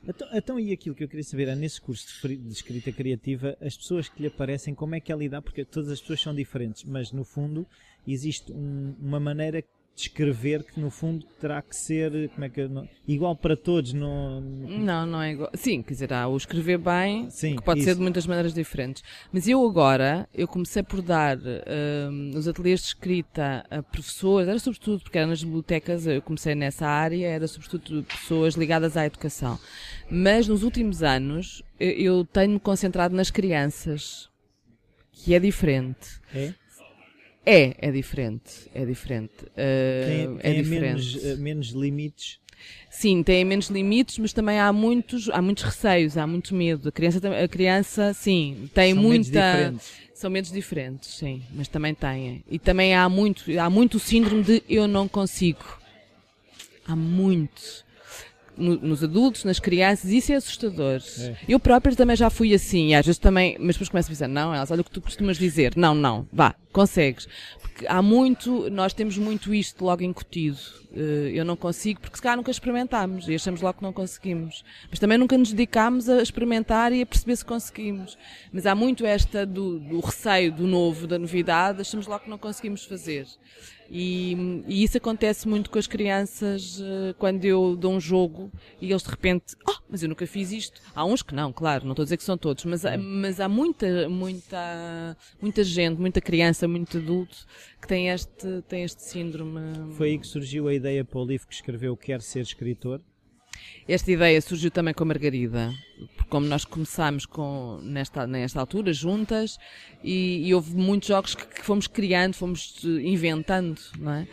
[0.06, 3.56] Então, então, e aquilo que eu queria saber é, nesse curso de, de escrita criativa,
[3.60, 5.40] as pessoas que lhe aparecem, como é que é lidar?
[5.40, 7.66] Porque todas as pessoas são diferentes, mas no fundo
[8.06, 9.64] existe um, uma maneira
[9.96, 14.40] descrever que no fundo terá que ser como é que não, igual para todos não
[14.40, 17.88] não não é igual sim quer dizer há o escrever bem sim, que pode isso.
[17.90, 22.80] ser de muitas maneiras diferentes mas eu agora eu comecei por dar um, os ateliês
[22.80, 27.46] de escrita a professores era sobretudo porque era nas bibliotecas eu comecei nessa área era
[27.46, 29.58] sobretudo pessoas ligadas à educação
[30.10, 34.28] mas nos últimos anos eu tenho me concentrado nas crianças
[35.12, 36.52] que é diferente é?
[37.46, 39.44] É, é diferente, é diferente.
[39.44, 40.82] Uh, tem, tem é diferente.
[40.82, 42.38] Menos, uh, menos limites?
[42.88, 46.88] Sim, tem menos limites, mas também há muitos, há muitos receios, há muito medo.
[46.88, 49.74] A criança, a criança sim, tem São muita
[50.14, 52.44] São medos diferentes, sim, mas também têm.
[52.48, 55.78] E também há muito, há muito o síndrome de eu não consigo.
[56.86, 57.84] Há muito.
[58.56, 61.02] No, nos adultos, nas crianças, isso é assustador.
[61.18, 61.36] É.
[61.48, 64.28] Eu própria também já fui assim, e às vezes também, mas depois começo a dizer,
[64.28, 67.26] não, elas, olha o que tu costumas dizer, não, não, vá, consegues.
[67.60, 70.58] Porque há muito, nós temos muito isto logo incutido.
[70.96, 74.64] Eh, eu não consigo, porque se calhar nunca experimentámos e achamos logo que não conseguimos.
[74.88, 78.16] Mas também nunca nos dedicámos a experimentar e a perceber se conseguimos.
[78.52, 82.38] Mas há muito esta do, do receio do novo, da novidade, achamos logo que não
[82.38, 83.26] conseguimos fazer.
[83.96, 88.90] E, e, isso acontece muito com as crianças uh, quando eu dou um jogo e
[88.90, 90.82] eles de repente, oh, mas eu nunca fiz isto.
[90.96, 93.48] Há uns que não, claro, não estou a dizer que são todos, mas, mas há
[93.48, 97.46] muita, muita, muita gente, muita criança, muito adulto
[97.80, 99.60] que tem este, tem este síndrome.
[99.92, 103.00] Foi aí que surgiu a ideia para o livro que escreveu Quer Ser Escritor?
[103.86, 105.74] Esta ideia surgiu também com a Margarida,
[106.30, 109.58] como nós começámos com, nesta, nesta altura, juntas,
[110.02, 114.28] e, e houve muitos jogos que, que, fomos criando, fomos inventando, não é?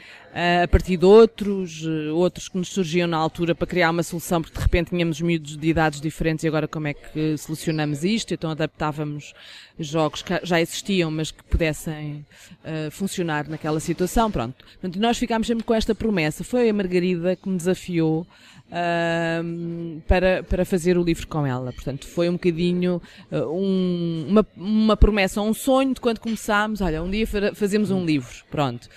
[0.64, 4.58] A partir de outros, outros que nos surgiam na altura para criar uma solução, porque
[4.58, 8.34] de repente tínhamos miúdos de idades diferentes e agora como é que solucionamos isto?
[8.34, 9.34] Então adaptávamos
[9.78, 12.26] jogos que já existiam, mas que pudessem
[12.64, 14.64] uh, funcionar naquela situação, pronto.
[14.64, 16.44] Portanto, nós ficámos sempre com esta promessa.
[16.44, 18.26] Foi a Margarida que me desafiou
[18.72, 21.74] uh, para, para fazer o livro com ela.
[21.74, 27.04] Portanto, foi um bocadinho uh, um, uma, uma promessa, um sonho de quando começámos, olha,
[27.04, 28.88] um dia fazemos um livro, pronto.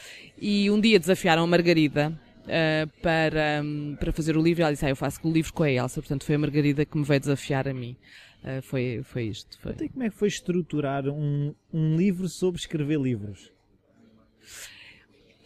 [0.40, 4.62] E um dia desafiaram a Margarida uh, para, um, para fazer o livro.
[4.62, 6.00] Ela disse: ah, Eu faço o livro com a Elsa.
[6.00, 7.96] Portanto, foi a Margarida que me veio desafiar a mim.
[8.42, 9.58] Uh, foi, foi isto.
[9.60, 9.72] Foi.
[9.72, 13.50] Até como é que foi estruturar um, um livro sobre escrever livros?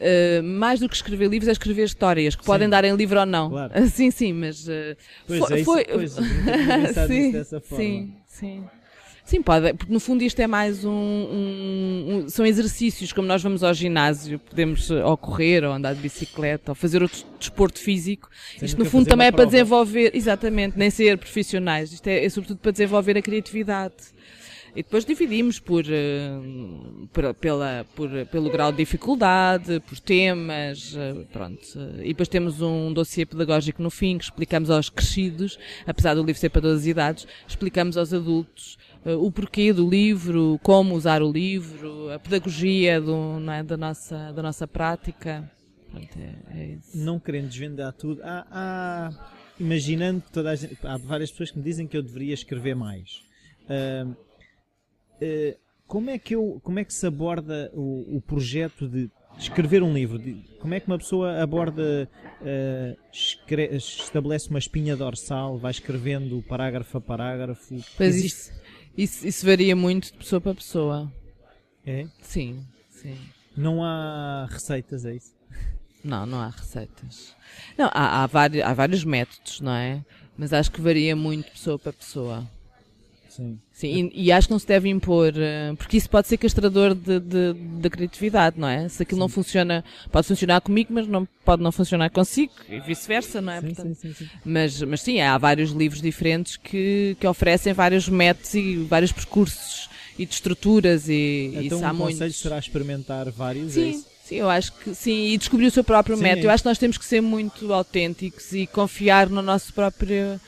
[0.01, 2.47] Uh, mais do que escrever livros é escrever histórias que sim.
[2.47, 3.51] podem dar em livro ou não.
[3.51, 3.73] Claro.
[3.91, 4.97] sim, sim, mas uh,
[5.27, 5.85] pois foi, é isso, foi...
[5.85, 6.13] Pois,
[7.09, 7.85] sim, dessa forma.
[7.85, 8.65] sim, sim.
[9.29, 13.43] Sim, pode, porque no fundo isto é mais um, um, um, São exercícios, como nós
[13.43, 18.31] vamos ao ginásio, podemos ou correr, ou andar de bicicleta, ou fazer outro desporto físico.
[18.57, 21.93] Sem isto no fundo também é para desenvolver, exatamente, nem ser profissionais.
[21.93, 23.97] Isto é, é sobretudo para desenvolver a criatividade.
[24.75, 31.27] E depois dividimos por, uh, por, pela, por, pelo grau de dificuldade, por temas, uh,
[31.31, 31.61] pronto.
[32.01, 36.41] E depois temos um dossiê pedagógico no fim que explicamos aos crescidos, apesar do livro
[36.41, 41.31] ser para todas as idades, explicamos aos adultos o porquê do livro, como usar o
[41.31, 45.51] livro, a pedagogia do, é, da, nossa, da nossa prática.
[45.91, 50.97] Pronto, é, é Não querendo desvendar tudo, há, há, imaginando que toda a gente, há
[50.99, 53.23] várias pessoas que me dizem que eu deveria escrever mais.
[53.65, 55.57] Uh, uh,
[55.87, 59.95] como é que eu, como é que se aborda o, o projeto de escrever um
[59.95, 60.19] livro?
[60.19, 62.11] De, como é que uma pessoa aborda,
[62.43, 67.77] uh, escre- estabelece uma espinha dorsal, vai escrevendo parágrafo a parágrafo?
[67.97, 68.51] Pois Existe...
[68.51, 68.68] isso
[68.99, 71.13] isso, isso varia muito de pessoa para pessoa.
[71.87, 72.07] É?
[72.21, 73.17] Sim, sim.
[73.57, 75.33] Não há receitas, é isso?
[76.03, 77.35] Não, não há receitas.
[77.77, 80.05] Não, há, há, vários, há vários métodos, não é?
[80.37, 82.51] Mas acho que varia muito de pessoa para pessoa.
[83.39, 83.57] Sim.
[83.73, 86.93] Sim, e, e, acho que não se deve impor, eh, porque isso pode ser castrador
[86.93, 88.89] de, de, de criatividade, não é?
[88.89, 89.21] Se aquilo sim.
[89.21, 93.61] não funciona, pode funcionar comigo, mas não pode não funcionar consigo, e vice-versa, não é?
[93.61, 98.09] Sim, Portanto, sim, sim, Mas, mas sim, há vários livros diferentes que, que oferecem vários
[98.09, 102.15] métodos e vários percursos e de estruturas e então, isso há um muitos.
[102.15, 104.03] conselho será experimentar vários, sim.
[104.05, 104.19] É?
[104.25, 106.47] Sim, eu acho que sim, e descobrir o seu próprio sim, método.
[106.47, 106.51] É.
[106.51, 110.41] Eu acho que nós temos que ser muito autênticos e confiar no nosso próprio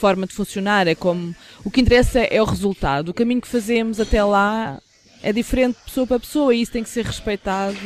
[0.00, 3.10] forma de funcionar, é como o que interessa é o resultado.
[3.10, 4.80] O caminho que fazemos até lá
[5.22, 7.76] é diferente de pessoa para pessoa e isso tem que ser respeitado,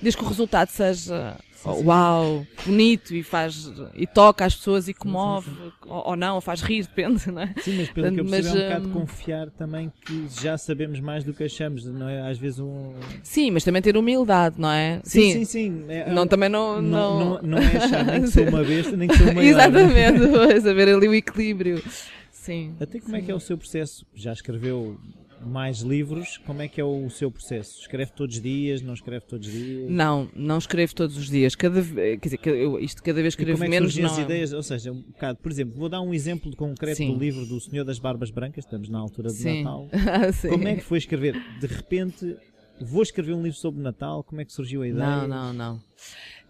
[0.00, 4.94] desde que o resultado seja sim, uau, bonito e faz e toca as pessoas e
[4.94, 7.54] comove, sim, sim, ou, ou, não, ou faz rir, depende, não é?
[7.60, 10.56] Sim, mas pelo que eu percebi mas, é um bocado hum, confiar também que já
[10.56, 12.28] sabemos mais do que achamos, não é?
[12.30, 12.94] Às vezes um...
[13.22, 15.00] Sim, mas também ter humildade, não é?
[15.04, 15.84] Sim, sim, sim.
[15.88, 16.80] É, não, também não...
[16.80, 17.42] Não, não...
[17.42, 19.42] não, é achar nem que sou uma besta, nem que sou maior.
[19.42, 21.82] Exatamente, saber ali o equilíbrio.
[22.30, 22.74] Sim.
[22.80, 23.22] Até como sim.
[23.22, 24.06] é que é o seu processo?
[24.14, 24.98] Já escreveu
[25.44, 27.80] mais livros, como é que é o seu processo?
[27.80, 29.90] Escreve todos os dias, não escreve todos os dias?
[29.90, 31.54] Não, não escrevo todos os dias.
[31.54, 33.96] Cada, quer dizer, eu, isto cada vez escrevo como é que menos.
[33.96, 34.22] Não as é...
[34.22, 34.52] ideias?
[34.52, 37.12] Ou seja, um bocado, por exemplo, vou dar um exemplo concreto Sim.
[37.12, 39.62] do livro do Senhor das Barbas Brancas, estamos na altura de Sim.
[39.62, 39.88] Natal.
[40.48, 41.34] como é que foi escrever?
[41.58, 42.36] De repente,
[42.80, 45.04] vou escrever um livro sobre Natal, como é que surgiu a ideia?
[45.04, 45.82] Não, não, não.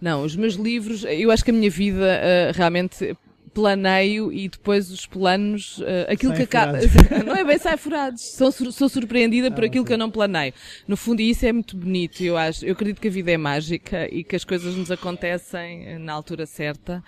[0.00, 3.16] Não, os meus livros, eu acho que a minha vida uh, realmente
[3.52, 6.78] planeio e depois os planos, uh, aquilo sai que acaba.
[7.24, 8.22] não é bem sai furados.
[8.22, 10.52] Sou, sou surpreendida ah, por aquilo que eu não planeio.
[10.86, 12.22] No fundo, isso é muito bonito.
[12.22, 15.98] Eu acho, eu acredito que a vida é mágica e que as coisas nos acontecem
[15.98, 17.02] na altura certa.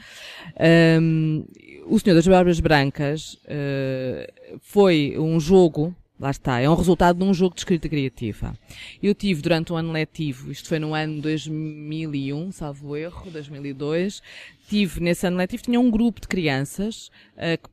[1.01, 1.45] Um,
[1.87, 7.25] o Senhor das Barbas Brancas uh, foi um jogo lá está, é um resultado de
[7.25, 8.57] um jogo de escrita criativa.
[9.03, 14.23] Eu tive durante um ano letivo, isto foi no ano 2001, salvo erro, 2002,
[14.69, 17.69] tive nesse ano letivo, tinha um grupo de crianças, uh,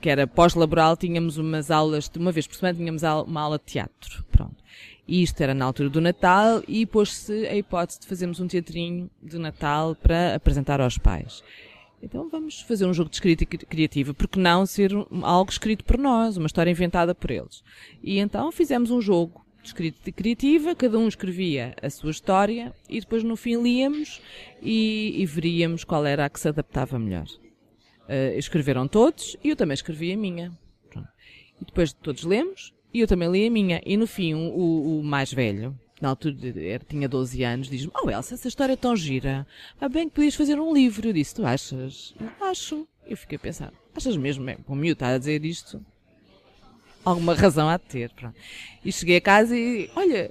[0.00, 4.24] que era pós-laboral, tínhamos umas aulas, uma vez por semana tínhamos uma aula de teatro,
[4.32, 4.56] pronto.
[5.06, 9.08] E isto era na altura do Natal e pôs-se a hipótese de fazermos um teatrinho
[9.22, 11.44] de Natal para apresentar aos pais.
[12.02, 16.36] Então vamos fazer um jogo de escrita criativa, porque não ser algo escrito por nós,
[16.36, 17.62] uma história inventada por eles.
[18.02, 23.00] E então fizemos um jogo de escrita criativa, cada um escrevia a sua história e
[23.00, 24.20] depois no fim líamos
[24.62, 27.26] e, e veríamos qual era a que se adaptava melhor.
[28.08, 30.56] Uh, escreveram todos e eu também escrevi a minha.
[31.60, 33.80] E depois todos lemos e eu também li a minha.
[33.84, 38.10] E no fim, o, o mais velho, na altura era, tinha 12 anos, diz-me: Oh
[38.10, 39.46] Elsa, essa história é tão gira.
[39.80, 41.08] Ah, bem que podias fazer um livro.
[41.08, 42.14] Eu disse: Tu achas?
[42.20, 42.86] Eu acho.
[43.06, 44.48] Eu fiquei a pensar: Achas mesmo?
[44.48, 45.84] É, o miúdo está a dizer isto.
[47.04, 48.10] Alguma razão há de ter.
[48.10, 48.36] Pronto.
[48.84, 50.30] E cheguei a casa e, olha,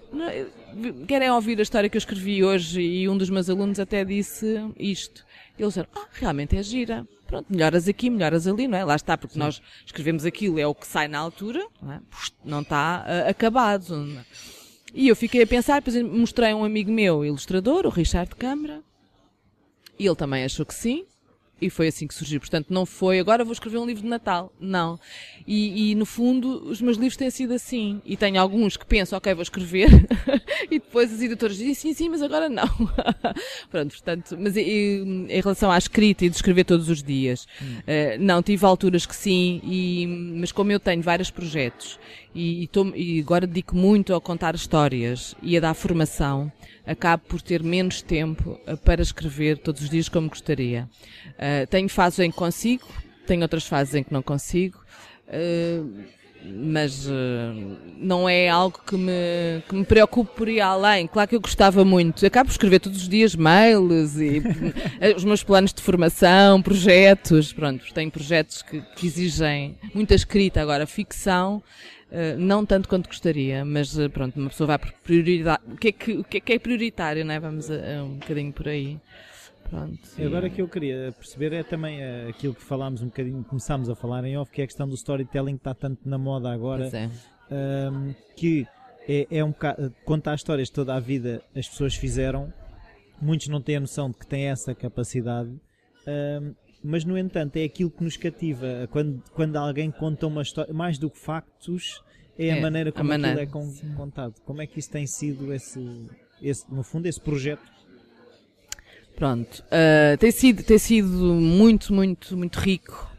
[1.08, 2.82] querem ouvir a história que eu escrevi hoje?
[2.82, 5.26] E um dos meus alunos até disse isto.
[5.58, 7.08] Eles disseram: Ah, realmente é gira.
[7.26, 8.84] Pronto, melhoras aqui, melhoras ali, não é?
[8.84, 9.40] Lá está, porque Sim.
[9.40, 12.02] nós escrevemos aquilo, é o que sai na altura, não, é?
[12.44, 14.24] não está uh, acabado.
[14.96, 18.82] E eu fiquei a pensar, depois mostrei a um amigo meu, ilustrador, o Richard Câmara,
[20.00, 21.06] e ele também achou que sim,
[21.62, 22.40] e foi assim que surgiu.
[22.40, 24.52] Portanto, não foi agora vou escrever um livro de Natal.
[24.60, 25.00] Não.
[25.48, 28.02] E, e no fundo, os meus livros têm sido assim.
[28.06, 29.88] E tenho alguns que penso, ok, vou escrever.
[30.70, 32.68] e depois as editoras dizem, sim, sim, mas agora não.
[33.72, 37.78] Pronto, portanto, mas e, em relação à escrita e de escrever todos os dias, hum.
[37.80, 37.84] uh,
[38.20, 41.98] não, tive alturas que sim, e, mas como eu tenho vários projetos
[42.36, 46.52] e, e, tô, e agora dedico muito a contar histórias e a dar formação,
[46.86, 50.90] acabo por ter menos tempo uh, para escrever todos os dias como gostaria.
[51.30, 52.86] Uh, tenho fases em que consigo,
[53.26, 54.78] tenho outras fases em que não consigo.
[55.28, 56.16] Uh,
[56.48, 61.08] mas uh, não é algo que me, que me preocupe por ir além.
[61.08, 62.26] Claro que eu gostava muito.
[62.26, 64.44] Acabo por escrever todos os dias mails e
[65.16, 67.52] os meus planos de formação, projetos.
[67.52, 70.62] Pronto, tenho projetos que, que exigem muita escrita.
[70.62, 71.64] Agora, ficção,
[72.38, 75.64] não tanto quanto gostaria, mas uh, pronto, uma pessoa vai por prioridade.
[75.68, 77.40] O que é, que, o que, é, que é prioritário, não é?
[77.40, 79.00] Vamos a, a um bocadinho por aí.
[79.70, 80.00] Pronto.
[80.24, 83.96] Agora que eu queria perceber é também uh, aquilo que falámos um bocadinho, começámos a
[83.96, 86.90] falar em off, que é a questão do storytelling que está tanto na moda agora,
[86.94, 87.10] é.
[87.90, 88.68] um, que
[89.08, 92.54] é, é um bocado, contar histórias toda a vida as pessoas fizeram,
[93.20, 95.50] muitos não têm a noção de que têm essa capacidade,
[96.08, 96.54] um,
[96.86, 100.98] mas no entanto é aquilo que nos cativa, quando, quando alguém conta uma história, mais
[100.98, 102.04] do que factos,
[102.38, 103.44] é, é a maneira como a maneira.
[103.44, 104.36] aquilo é contado.
[104.46, 105.80] Como é que isso tem sido esse,
[106.42, 107.76] esse no fundo, esse projeto
[109.16, 109.64] Pronto.
[109.68, 113.10] Uh, tem, sido, tem sido muito, muito, muito rico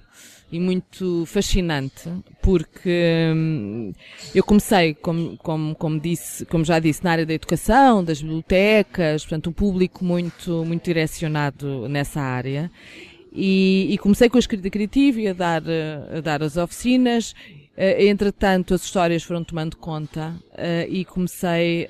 [0.53, 2.09] e muito fascinante,
[2.41, 3.93] porque hum,
[4.35, 9.25] eu comecei, como, como, como, disse, como já disse, na área da educação, das bibliotecas,
[9.25, 12.71] portanto, um público muito, muito direcionado nessa área.
[13.37, 15.63] E, e comecei com a escrita criativa e a dar,
[16.17, 17.35] a dar as oficinas
[17.77, 21.87] Uh, entretanto, as histórias foram tomando conta uh, e comecei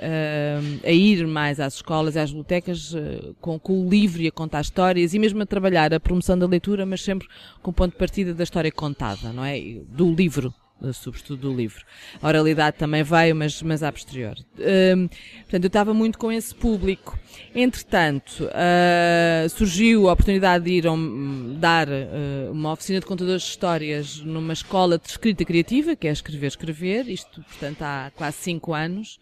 [0.84, 2.92] a ir mais às escolas e às bibliotecas
[3.40, 6.44] com, com, o livro e a contar histórias e mesmo a trabalhar a promoção da
[6.44, 7.28] leitura, mas sempre
[7.62, 9.60] com o ponto de partida da história contada, não é?
[9.88, 10.52] Do livro
[10.92, 11.84] sobretudo do livro.
[12.20, 14.36] A oralidade também veio, mas, mas a posterior.
[14.58, 17.18] Um, portanto, eu estava muito com esse público.
[17.54, 23.48] Entretanto, uh, surgiu a oportunidade de ir um, dar uh, uma oficina de contadores de
[23.48, 28.74] histórias numa escola de escrita criativa, que é Escrever Escrever, isto, portanto, há quase cinco
[28.74, 29.18] anos.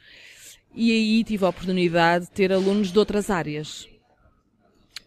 [0.75, 3.89] E aí tive a oportunidade de ter alunos de outras áreas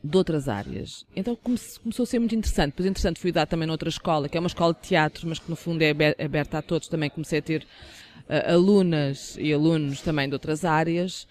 [0.07, 1.05] de outras áreas.
[1.15, 2.71] Então começou a ser muito interessante.
[2.71, 5.49] Depois, interessante, fui dar também noutra escola, que é uma escola de teatro, mas que
[5.49, 5.91] no fundo é
[6.23, 6.87] aberta a todos.
[6.87, 11.27] Também comecei a ter uh, alunas e alunos também de outras áreas.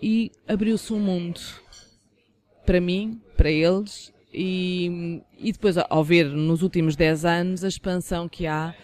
[0.00, 1.40] E abriu-se um mundo
[2.64, 8.28] para mim, para eles, e, e depois ao ver nos últimos 10 anos a expansão
[8.28, 8.74] que há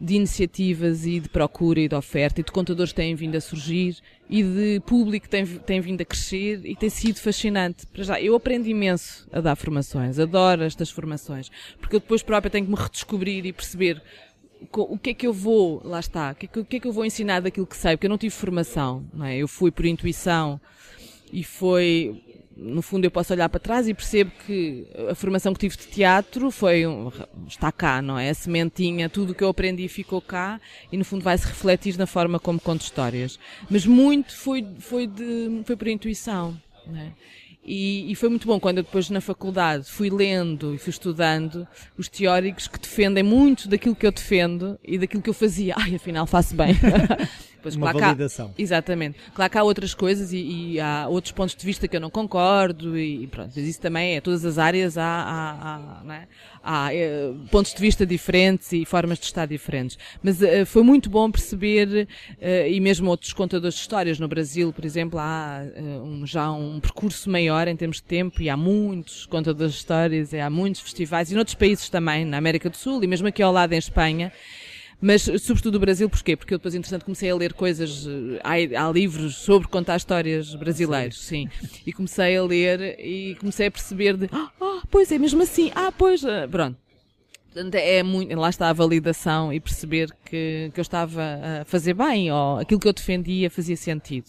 [0.00, 3.96] de iniciativas e de procura e de oferta e de contadores têm vindo a surgir
[4.28, 7.86] e de público que tem, tem vindo a crescer e tem sido fascinante.
[7.86, 12.50] Para já, eu aprendo imenso a dar formações, adoro estas formações, porque eu depois própria
[12.50, 14.02] tenho que me redescobrir e perceber
[14.72, 16.88] o que é que eu vou, lá está, o que é que, que, é que
[16.88, 19.36] eu vou ensinar daquilo que sei, porque eu não tive formação, não é?
[19.36, 20.60] Eu fui por intuição
[21.32, 22.22] e foi
[22.58, 25.86] no fundo eu posso olhar para trás e percebo que a formação que tive de
[25.86, 27.10] teatro foi um,
[27.46, 28.30] está cá, não é?
[28.30, 31.96] A sementinha, tudo o que eu aprendi ficou cá e no fundo vai se refletir
[31.96, 33.38] na forma como conto histórias.
[33.70, 37.12] Mas muito foi foi de foi por intuição, não é?
[37.64, 41.68] E, e, foi muito bom quando eu depois na faculdade fui lendo e fui estudando
[41.98, 45.74] os teóricos que defendem muito daquilo que eu defendo e daquilo que eu fazia.
[45.78, 46.74] Ai, afinal faço bem.
[47.58, 48.54] Depois, uma claro validação.
[48.56, 49.18] Há, exatamente.
[49.34, 52.10] Claro que há outras coisas e, e, há outros pontos de vista que eu não
[52.10, 53.52] concordo e, pronto.
[53.54, 56.28] Mas isso também é, todas as áreas há, há, há, é?
[56.62, 59.98] há é, pontos de vista diferentes e formas de estar diferentes.
[60.22, 62.06] Mas uh, foi muito bom perceber,
[62.40, 66.78] uh, e mesmo outros contadores de histórias no Brasil, por exemplo, há um, já um
[66.78, 70.80] percurso maior em termos de tempo e há muitos contadores de histórias, e há muitos
[70.80, 73.78] festivais e noutros países também, na América do Sul e mesmo aqui ao lado em
[73.78, 74.32] Espanha.
[75.00, 76.36] Mas, sobretudo o Brasil, porquê?
[76.36, 80.54] Porque eu depois, entretanto, comecei a ler coisas, eh, há, há livros sobre contar histórias
[80.56, 81.48] brasileiras, sim.
[81.60, 81.68] sim.
[81.86, 85.70] E comecei a ler e comecei a perceber de, ah, oh, pois é mesmo assim,
[85.74, 86.76] ah, pois, eh, pronto.
[87.52, 91.22] Portanto, é muito, lá está a validação e perceber que, que eu estava
[91.62, 94.26] a fazer bem, ou aquilo que eu defendia fazia sentido.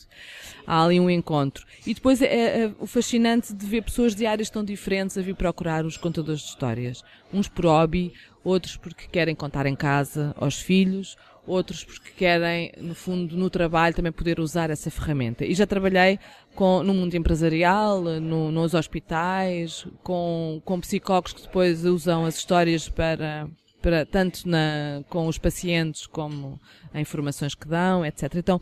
[0.66, 1.66] Há ali um encontro.
[1.86, 5.22] E depois é, é, é o fascinante de ver pessoas de áreas tão diferentes a
[5.22, 7.04] vir procurar os contadores de histórias.
[7.32, 8.14] Uns por hobby,
[8.44, 13.96] outros porque querem contar em casa aos filhos, outros porque querem, no fundo, no trabalho
[13.96, 15.46] também poder usar essa ferramenta.
[15.46, 16.20] E já trabalhei
[16.56, 22.88] com, no mundo empresarial, no, nos hospitais, com, com psicólogos que depois usam as histórias
[22.88, 23.50] para,
[23.82, 26.60] para tanto na, com os pacientes como
[26.94, 28.36] as informações que dão, etc.
[28.36, 28.62] Então,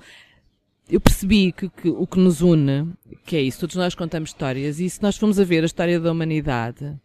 [0.90, 2.94] eu percebi que, que, o que nos une,
[3.26, 6.00] que é isso, todos nós contamos histórias, e se nós formos a ver a história
[6.00, 6.98] da humanidade,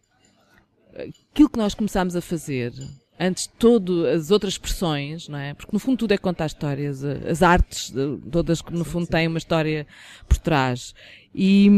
[0.95, 2.73] aquilo que nós começámos a fazer
[3.19, 5.53] antes de todas as outras expressões, não é?
[5.53, 7.93] Porque no fundo tudo é contar histórias, as artes,
[8.31, 9.85] todas que no fundo têm uma história
[10.27, 10.93] por trás.
[11.33, 11.69] E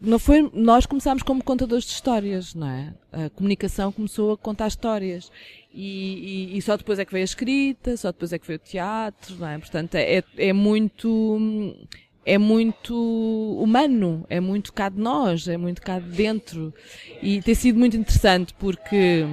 [0.00, 2.94] não foi, nós começámos como contadores de histórias, não é?
[3.12, 5.30] A comunicação começou a contar histórias.
[5.72, 8.58] E, e, e só depois é que veio a escrita, só depois é que veio
[8.58, 9.58] o teatro, não é?
[9.58, 11.76] Portanto, é, é muito,
[12.28, 12.94] é muito
[13.58, 16.74] humano, é muito cá de nós, é muito cá de dentro.
[17.22, 19.24] E tem sido muito interessante porque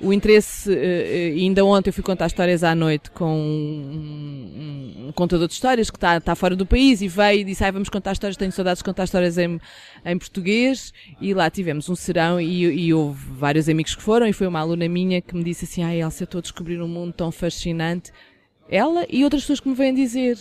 [0.00, 5.48] o interesse, eh, eh, ainda ontem eu fui contar histórias à noite com um, contador
[5.48, 8.12] de histórias que está, está fora do país e veio e disse, ah, vamos contar
[8.12, 9.60] histórias, tenho saudades de contar histórias em,
[10.04, 14.32] em português e lá tivemos um serão e, e houve vários amigos que foram e
[14.32, 17.12] foi uma aluna minha que me disse assim, ai Elsa, estou a descobrir um mundo
[17.12, 18.12] tão fascinante
[18.68, 20.38] ela e outras pessoas que me vêm dizer.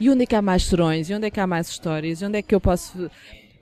[0.00, 1.08] E onde é que há mais serões?
[1.10, 2.20] E onde é que há mais histórias?
[2.20, 3.10] E onde é que eu posso.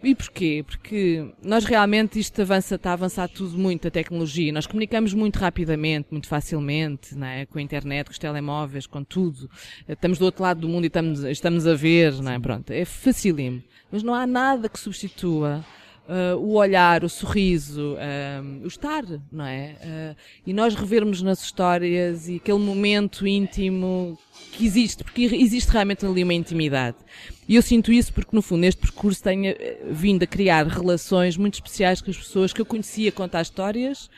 [0.02, 0.62] E porquê?
[0.66, 4.52] Porque nós realmente isto avança, está a avançar tudo muito, a tecnologia.
[4.52, 7.46] Nós comunicamos muito rapidamente, muito facilmente, não é?
[7.46, 9.48] com a internet, com os telemóveis, com tudo.
[9.88, 12.38] Estamos do outro lado do mundo e estamos, estamos a ver, não é?
[12.38, 13.62] Pronto, é facílimo.
[13.90, 15.64] Mas não há nada que substitua
[16.08, 19.76] uh, o olhar, o sorriso, uh, o estar, não é?
[19.80, 24.18] Uh, e nós revermos nas histórias e aquele momento íntimo
[24.52, 26.96] que existe, porque existe realmente ali uma intimidade.
[27.48, 31.36] E eu sinto isso porque, no fundo, neste percurso tenho eh, vindo a criar relações
[31.36, 34.08] muito especiais com as pessoas que eu conhecia contar histórias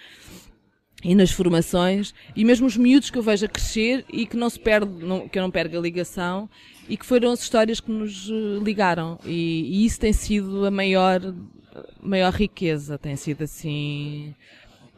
[1.03, 4.49] e nas formações, e mesmo os miúdos que eu vejo a crescer e que não
[4.49, 6.49] se perde, não, que eu não perco a ligação,
[6.89, 8.28] e que foram as histórias que nos
[8.62, 9.18] ligaram.
[9.24, 11.20] E, e isso tem sido a maior
[12.01, 12.99] maior riqueza.
[12.99, 14.35] Tem sido assim.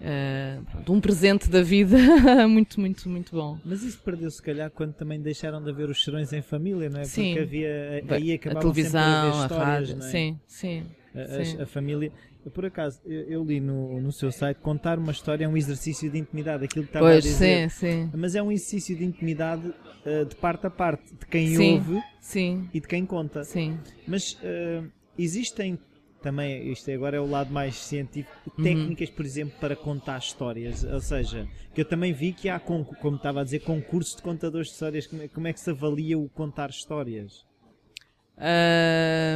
[0.00, 1.96] Uh, um presente da vida
[2.46, 3.58] muito, muito, muito bom.
[3.64, 7.00] Mas isso perdeu se calhar quando também deixaram de haver os serões em família, não
[7.00, 7.04] é?
[7.04, 7.34] Sim.
[7.34, 10.00] Porque havia aí a televisão, a, a rádio, é?
[10.02, 10.84] sim, sim.
[11.12, 11.60] A, sim.
[11.60, 12.12] a, família.
[12.54, 16.08] Por acaso, eu, eu, li no, no seu site contar uma história é um exercício
[16.08, 17.68] de intimidade, aquilo que estava pois, a dizer.
[17.68, 18.10] Sim, sim.
[18.14, 22.02] Mas é um exercício de intimidade uh, de parte a parte, de quem sim, ouve
[22.20, 22.70] sim.
[22.72, 23.42] e de quem conta.
[23.42, 23.78] Sim.
[24.06, 25.76] Mas uh, existem
[26.22, 28.64] também, isto agora é o lado mais científico, uhum.
[28.64, 30.84] técnicas, por exemplo, para contar histórias.
[30.84, 34.68] Ou seja, que eu também vi que há, como estava a dizer, concurso de contadores
[34.68, 35.06] de histórias.
[35.06, 37.46] Como é, como é que se avalia o contar histórias?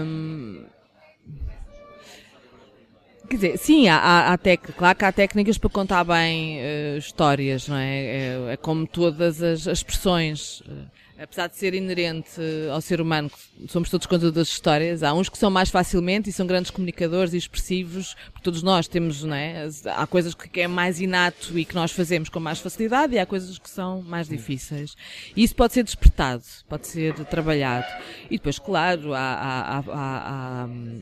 [0.05, 0.65] Um...
[3.29, 4.73] Quer dizer, sim, há, há, há tec...
[4.73, 8.05] claro que há técnicas para contar bem uh, histórias, não é?
[8.05, 8.53] é?
[8.53, 8.57] é?
[8.57, 10.61] como todas as, as expressões.
[10.63, 10.87] Uh,
[11.23, 12.41] apesar de ser inerente
[12.73, 13.31] ao ser humano,
[13.69, 17.33] somos todos contadores de histórias, há uns que são mais facilmente e são grandes comunicadores
[17.33, 19.69] e expressivos, porque todos nós temos, não é?
[19.95, 23.27] Há coisas que é mais inato e que nós fazemos com mais facilidade e há
[23.27, 24.97] coisas que são mais difíceis.
[25.37, 27.87] E isso pode ser despertado, pode ser trabalhado.
[28.31, 29.83] E depois, claro, há,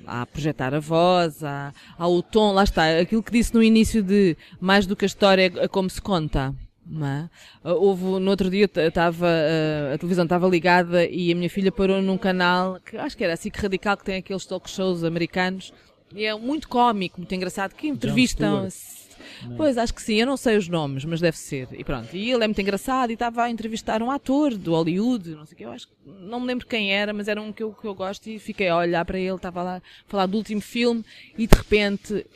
[0.06, 4.02] há, projetar a voz, há, há o tom, lá está, aquilo que disse no início
[4.02, 6.54] de mais do que a história é como se conta.
[7.02, 7.28] É?
[7.62, 11.70] Ah, houve, no outro dia estava ah, a televisão estava ligada e a minha filha
[11.70, 15.04] parou num canal que acho que era assim que radical que tem aqueles talk shows
[15.04, 15.72] americanos
[16.12, 19.56] e é muito cómico, muito engraçado que entrevistam Não.
[19.56, 21.68] Pois, acho que sim, eu não sei os nomes, mas deve ser.
[21.72, 25.30] E pronto, e ele é muito engraçado e estava a entrevistar um ator do Hollywood,
[25.30, 27.52] não sei o que, eu acho que, não me lembro quem era, mas era um
[27.52, 30.26] que eu, que eu gosto e fiquei a olhar para ele, estava lá a falar
[30.26, 31.04] do último filme
[31.38, 32.26] e de repente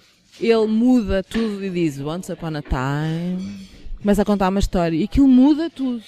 [0.40, 3.68] ele muda tudo e diz Once Upon a Time,
[4.04, 6.04] começa a contar uma história e aquilo muda tudo.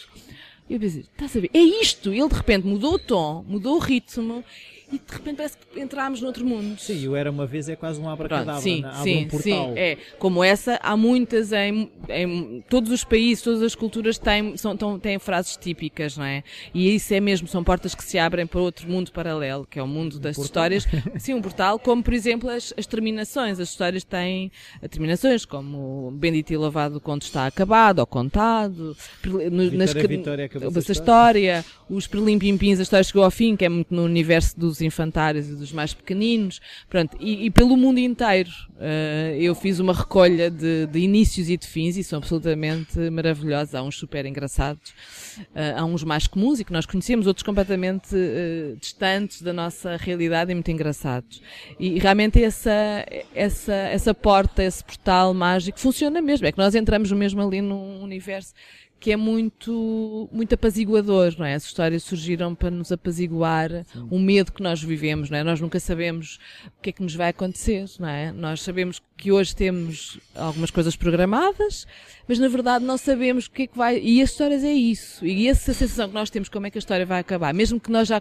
[0.69, 1.51] E eu pensei, estás a ver?
[1.55, 2.13] É isto!
[2.13, 4.45] Ele de repente mudou o tom, mudou o ritmo
[4.93, 6.79] e de repente parece que entramos noutro mundo.
[6.79, 8.93] Sim, o Era Uma Vez é quase um abracadabra, sim, né?
[9.03, 9.69] sim, um portal.
[9.69, 9.99] Sim, é.
[10.19, 15.19] Como essa, há muitas em, em todos os países, todas as culturas têm, são, têm
[15.19, 16.45] frases típicas, não é?
[16.73, 19.83] E isso é mesmo, são portas que se abrem para outro mundo paralelo, que é
[19.83, 20.87] o mundo das um histórias.
[21.19, 23.59] Sim, um portal, como por exemplo as, as terminações.
[23.59, 24.53] As histórias têm
[24.89, 28.97] terminações, como Bendito e Louvado quando está acabado ou contado.
[29.21, 33.93] Vitória, nas, Vitória, essa história, os Prelimpimpins, a história chegou ao fim, que é muito
[33.93, 38.51] no universo dos dos infantários e dos mais pequeninos, pronto, e, e pelo mundo inteiro.
[38.77, 43.75] Uh, eu fiz uma recolha de, de, inícios e de fins e são absolutamente maravilhosos.
[43.75, 44.91] Há uns super engraçados,
[45.39, 49.97] uh, há uns mais comuns e que nós conhecemos, outros completamente uh, distantes da nossa
[49.97, 51.43] realidade e muito engraçados.
[51.81, 56.47] E, e realmente essa, essa, essa porta, esse portal mágico funciona mesmo.
[56.47, 58.53] É que nós entramos mesmo ali num universo
[58.99, 61.55] que é muito, muito apaziguador, não é?
[61.55, 64.09] As histórias surgiram para nos apaziguar Sim.
[64.11, 65.45] o medo que nós vivemos, não é?
[65.45, 68.33] Nós nunca sabemos o que é que nos vai acontecer, não é?
[68.33, 71.87] Nós sabemos que hoje temos algumas coisas programadas,
[72.27, 73.99] mas na verdade não sabemos o que é que vai.
[74.01, 75.25] E as histórias é isso.
[75.27, 77.91] E essa sensação que nós temos como é que a história vai acabar, mesmo que
[77.91, 78.21] nós já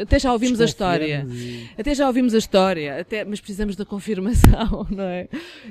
[0.00, 1.26] até já ouvimos a história.
[1.78, 5.28] Até já ouvimos a história, até, mas precisamos da confirmação, não é?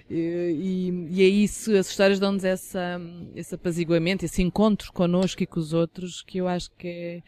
[0.10, 3.02] E, e, e é isso, as histórias dão-nos essa,
[3.36, 7.24] esse apaziguamento, esse encontro connosco e com os outros, que eu acho que é,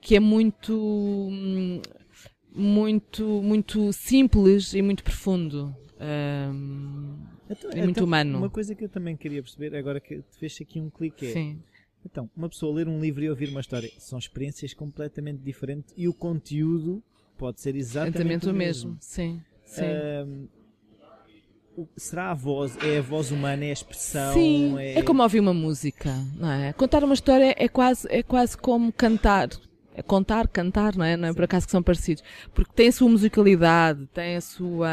[0.00, 1.28] que é muito,
[2.54, 5.74] muito, muito simples e muito profundo.
[6.00, 7.16] Um,
[7.50, 8.38] então, e muito então, humano.
[8.38, 11.32] Uma coisa que eu também queria perceber, agora que te fez aqui um clique, é.
[11.32, 11.58] Sim
[12.04, 16.08] então, uma pessoa ler um livro e ouvir uma história são experiências completamente diferentes e
[16.08, 17.02] o conteúdo
[17.36, 18.90] pode ser exatamente, o mesmo.
[18.90, 18.98] mesmo.
[19.00, 19.82] Sim, sim.
[20.26, 20.48] Um,
[21.96, 24.32] será a voz, é a voz humana, é a expressão?
[24.32, 24.98] Sim, é...
[24.98, 26.72] é como ouvir uma música, não é?
[26.72, 29.48] Contar uma história é quase, é quase como cantar
[30.02, 31.16] contar, cantar, não é?
[31.16, 32.22] Não é por acaso que são parecidos.
[32.54, 34.88] Porque tem a sua musicalidade, tem a sua,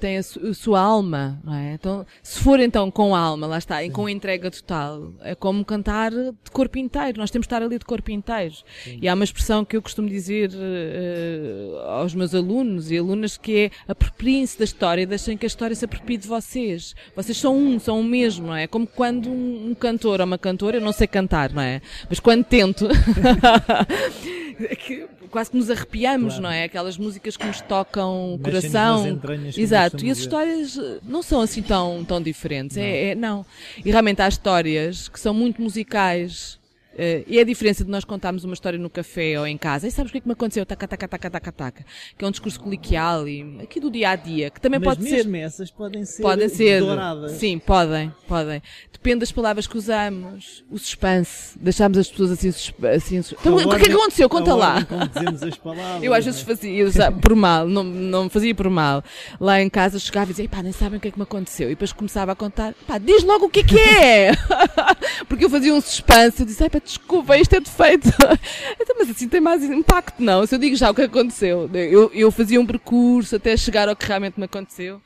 [0.00, 1.74] tem a, su, a sua alma, não é?
[1.74, 6.10] Então, se for então com alma, lá está, e com entrega total, é como cantar
[6.10, 7.18] de corpo inteiro.
[7.18, 8.54] Nós temos de estar ali de corpo inteiro.
[8.84, 8.98] Sim.
[9.00, 13.64] E há uma expressão que eu costumo dizer uh, aos meus alunos e alunas que
[13.64, 16.94] é apropriem-se da história, deixem que a história se aproprie de vocês.
[17.14, 18.66] Vocês são um, são o mesmo, não é?
[18.66, 21.80] Como quando um, um cantor ou uma cantora, eu não sei cantar, não é?
[22.08, 22.88] Mas quando tento,
[24.78, 26.42] que quase que nos arrepiamos, claro.
[26.42, 26.64] não é?
[26.64, 29.20] Aquelas músicas que nos tocam o coração.
[29.56, 30.04] Exato.
[30.04, 32.76] E as histórias eh, não são assim tão, tão diferentes.
[32.76, 32.82] Não.
[32.82, 33.46] É, é, não.
[33.84, 36.58] E realmente há histórias que são muito musicais
[36.92, 39.90] Uh, e a diferença de nós contarmos uma história no café ou em casa, e
[39.90, 40.64] sabes o que é que me aconteceu?
[40.66, 41.84] Taca, taca, taca, taca, taca.
[42.18, 45.08] Que é um discurso coliquial e aqui do dia a dia, que também Mas pode
[45.08, 45.26] ser.
[45.26, 47.32] Mas essas podem ser, podem ser douradas.
[47.32, 48.62] Sim, podem, podem.
[48.92, 52.48] Depende das palavras que usamos, o suspense, deixamos as pessoas assim.
[52.48, 54.28] assim então, o que é que aconteceu?
[54.28, 54.86] Conta lá.
[55.12, 56.02] Dizemos as palavras.
[56.02, 56.44] Eu às vezes é?
[56.44, 59.02] fazia por mal, não, não fazia por mal.
[59.40, 61.68] Lá em casa chegava e dizia, pá, nem sabem o que é que me aconteceu.
[61.68, 64.32] E depois começava a contar, pá, diz logo o que é que é.
[65.28, 68.08] Porque eu fazia um suspense, eu disse, pá, desculpa, isto é defeito.
[68.80, 70.46] então, mas assim tem mais impacto, não.
[70.46, 73.96] Se eu digo já o que aconteceu, eu, eu fazia um percurso até chegar ao
[73.96, 75.00] que realmente me aconteceu.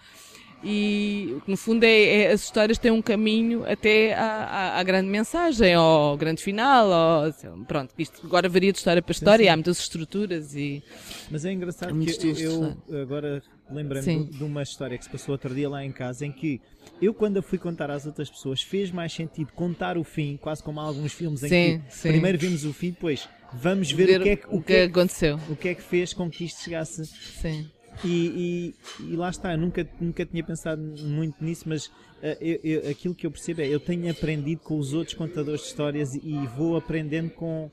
[0.65, 5.09] E, no fundo, é, é as histórias têm um caminho até à, à, à grande
[5.09, 9.49] mensagem, ao grande final, ou, pronto, isto agora varia de história para história, sim, sim.
[9.49, 10.83] há muitas estruturas e...
[11.31, 15.55] Mas é engraçado que eu, eu agora lembrando de uma história que se passou outro
[15.55, 16.61] dia lá em casa, em que
[17.01, 20.63] eu, quando a fui contar às outras pessoas, fez mais sentido contar o fim, quase
[20.63, 22.09] como há alguns filmes em sim, que sim.
[22.09, 24.89] primeiro vimos o fim, depois vamos ver, ver o que é que, o, que, é
[24.89, 27.05] que aconteceu, o que é que fez com que isto chegasse.
[27.07, 27.69] Sim.
[28.05, 32.61] E, e, e, lá está, eu nunca, nunca tinha pensado muito nisso, mas uh, eu,
[32.63, 36.15] eu, aquilo que eu percebo é eu tenho aprendido com os outros contadores de histórias
[36.15, 37.71] e, e vou aprendendo com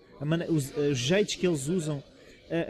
[0.50, 2.02] os, os jeitos que eles usam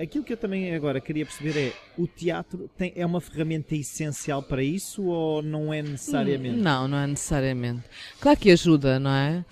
[0.01, 4.41] aquilo que eu também agora queria perceber é: o teatro tem, é uma ferramenta essencial
[4.41, 6.57] para isso ou não é necessariamente?
[6.57, 7.84] Não, não é necessariamente.
[8.19, 9.45] Claro que ajuda, não é?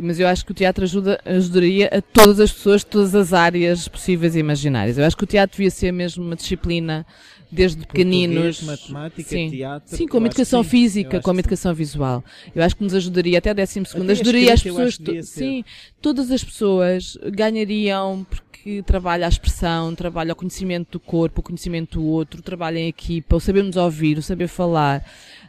[0.00, 3.88] mas eu acho que o teatro ajuda, ajudaria a todas as pessoas, todas as áreas
[3.88, 4.96] possíveis e imaginárias.
[4.96, 7.04] Eu acho que o teatro devia ser mesmo uma disciplina
[7.50, 8.62] desde pequeninos.
[8.62, 9.50] matemática, sim.
[9.50, 9.96] teatro.
[9.96, 10.68] Sim, como educação sim.
[10.70, 12.24] física, como educação visual.
[12.54, 15.64] Eu acho que nos ajudaria até a 12 segundo, ajudaria as pessoas, sim,
[16.00, 21.98] todas as pessoas ganhariam porque trabalha a expressão, trabalha o conhecimento do corpo, o conhecimento
[21.98, 25.04] do outro, trabalha em equipa, o saber nos ouvir, o saber falar,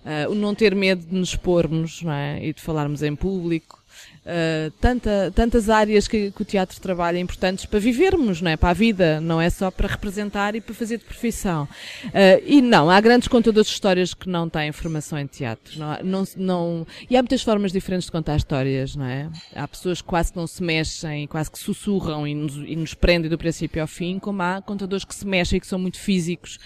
[0.06, 2.46] uh, o não ter medo de nos expormos, não é?
[2.46, 3.79] E de falarmos em público.
[4.26, 8.58] Uh, tanta, tantas áreas que, que, o teatro trabalha importantes para vivermos, não é?
[8.58, 11.68] Para a vida, não é só para representar e para fazer de profissão.
[12.06, 15.80] Uh, e não, há grandes contadores de histórias que não têm formação em teatro.
[15.80, 19.30] Não, não, não, e há muitas formas diferentes de contar histórias, não é?
[19.56, 22.94] Há pessoas que quase que não se mexem, quase que sussurram e nos, e nos
[22.94, 25.98] prendem do princípio ao fim, como há contadores que se mexem e que são muito
[25.98, 26.60] físicos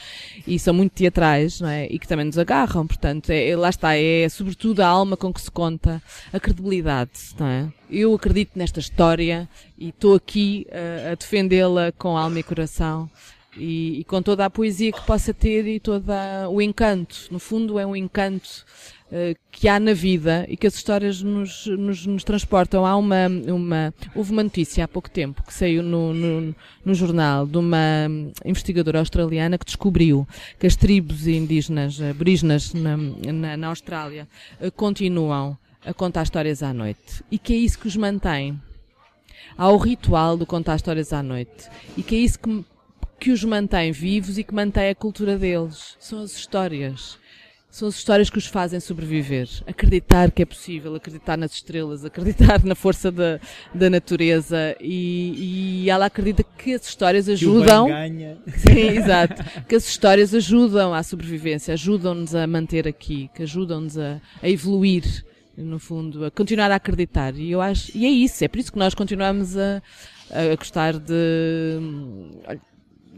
[0.45, 1.87] e são muito teatrais, não é?
[1.89, 2.85] E que também nos agarram.
[2.85, 6.01] Portanto, é, lá está, é sobretudo a alma com que se conta,
[6.31, 7.11] a credibilidade,
[7.43, 7.67] não é?
[7.91, 13.09] Eu acredito nesta história e estou aqui uh, a defendê-la com alma e coração
[13.57, 16.09] e, e, com toda a poesia que possa ter e todo
[16.49, 17.27] o encanto.
[17.29, 18.65] No fundo, é um encanto
[19.11, 22.85] uh, que há na vida e que as histórias nos, nos, nos, transportam.
[22.85, 27.45] Há uma, uma, houve uma notícia há pouco tempo que saiu no, no, no jornal
[27.45, 28.07] de uma
[28.45, 30.25] investigadora australiana que descobriu
[30.57, 34.29] que as tribos indígenas, aborígenas na, na, na Austrália,
[34.61, 38.59] uh, continuam a contar histórias à noite e que é isso que os mantém.
[39.57, 42.65] Há o ritual do contar histórias à noite e que é isso que,
[43.19, 45.95] que os mantém vivos e que mantém a cultura deles.
[45.99, 47.17] São as histórias.
[47.69, 49.49] São as histórias que os fazem sobreviver.
[49.65, 53.39] Acreditar que é possível, acreditar nas estrelas, acreditar na força da,
[53.73, 57.87] da natureza e, e ela acredita que as histórias ajudam.
[57.87, 58.37] Que o ganha.
[58.57, 59.43] Sim, exato.
[59.67, 65.25] Que as histórias ajudam à sobrevivência, ajudam-nos a manter aqui, que ajudam-nos a, a evoluir
[65.55, 67.35] no fundo, a continuar a acreditar.
[67.35, 69.81] E eu acho, e é isso, é por isso que nós continuamos a,
[70.31, 71.79] a gostar de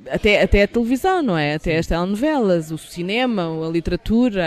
[0.10, 1.56] até, até a televisão, não é?
[1.56, 1.78] Até Sim.
[1.78, 4.46] as telenovelas, o cinema, a literatura,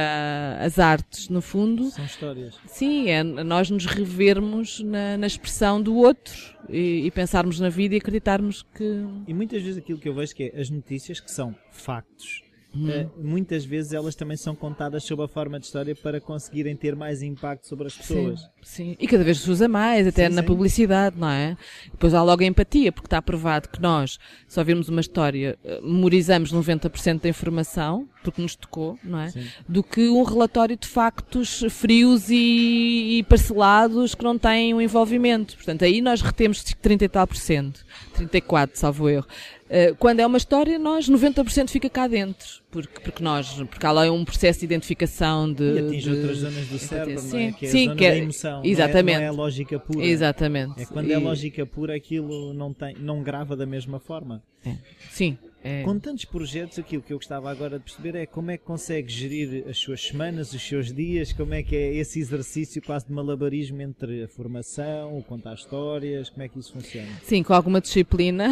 [0.60, 1.90] as artes, no fundo.
[1.90, 2.54] São histórias.
[2.66, 6.34] Sim, é nós nos revermos na, na expressão do outro
[6.68, 9.04] e, e, pensarmos na vida e acreditarmos que.
[9.26, 12.42] E muitas vezes aquilo que eu vejo que é as notícias que são factos
[12.74, 16.94] Uh, muitas vezes elas também são contadas sob a forma de história para conseguirem ter
[16.94, 18.40] mais impacto sobre as pessoas.
[18.62, 18.96] Sim, sim.
[19.00, 20.46] e cada vez se usa mais, até sim, na sim.
[20.46, 21.56] publicidade, não é?
[21.90, 25.80] Depois há logo a empatia, porque está provado que nós, só vimos uma história, eh,
[25.82, 29.32] memorizamos 90% da informação, porque nos tocou, não é?
[29.66, 35.56] Do que um relatório de factos frios e, e, parcelados que não têm um envolvimento.
[35.56, 39.26] Portanto, aí nós retemos 30 e tal por cento, 34, salvo erro.
[39.70, 43.92] Eh, quando é uma história, nós 90% fica cá dentro, porque, porque nós, porque há
[43.92, 45.62] lá um processo de identificação de.
[45.62, 47.52] E atinge de, outras zonas do cérebro, sim, não é?
[47.52, 48.62] Que é sim, a zona que é, da emoção.
[48.64, 49.16] Exatamente.
[49.16, 50.04] Não é, não é lógica pura.
[50.06, 50.82] Exatamente.
[50.82, 51.12] É quando e...
[51.12, 54.42] é lógica pura aquilo não, tem, não grava da mesma forma.
[54.64, 54.74] É.
[55.10, 55.36] Sim,
[55.68, 55.82] é...
[55.82, 59.12] Com tantos projetos, aquilo que eu gostava agora de perceber é como é que consegue
[59.12, 63.12] gerir as suas semanas, os seus dias, como é que é esse exercício quase de
[63.12, 67.08] malabarismo entre a formação, o contar histórias, como é que isso funciona?
[67.22, 68.48] Sim, com alguma disciplina.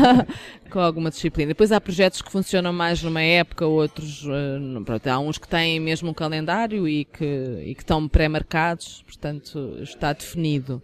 [0.70, 1.48] com alguma disciplina.
[1.48, 4.24] Depois há projetos que funcionam mais numa época, outros.
[4.24, 9.02] Uh, pronto, há uns que têm mesmo um calendário e que, e que estão pré-marcados,
[9.02, 10.82] portanto está definido.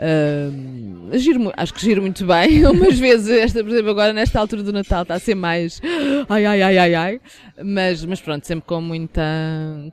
[0.00, 2.64] Uh, giro, acho que giro muito bem.
[2.64, 5.78] Umas vezes, esta, por exemplo, agora nesta altura do Natal está a ser mais
[6.26, 7.20] ai, ai, ai, ai, ai.
[7.62, 9.22] Mas, mas pronto, sempre com muita,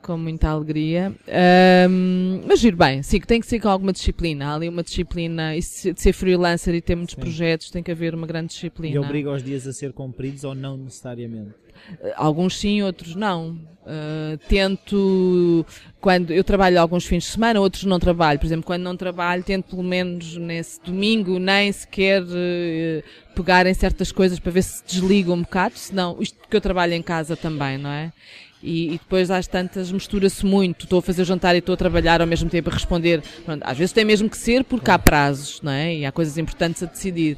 [0.02, 1.14] com muita alegria.
[1.28, 4.48] Uh, mas giro bem, sim, que tem que ser com alguma disciplina.
[4.48, 7.22] Há ali uma disciplina, e de ser freelancer e ter muitos sim.
[7.22, 8.96] projetos, tem que haver uma grande disciplina.
[8.96, 11.67] E obriga os dias a ser cumpridos ou não necessariamente?
[12.16, 13.60] Alguns sim, outros não.
[13.88, 15.66] Uh, tento,
[16.02, 18.38] quando eu trabalho alguns fins de semana, outros não trabalho.
[18.38, 23.04] Por exemplo, quando não trabalho, tento pelo menos nesse domingo nem sequer uh,
[23.34, 26.94] pegar em certas coisas para ver se desligo um bocado, senão, isto porque eu trabalho
[26.94, 28.12] em casa também, não é?
[28.62, 30.84] E, e, depois às tantas mistura-se muito.
[30.84, 33.22] Estou a fazer jantar e estou a trabalhar ao mesmo tempo a responder.
[33.46, 35.96] Pronto, às vezes tem mesmo que ser porque há prazos, não é?
[35.96, 37.38] E há coisas importantes a decidir.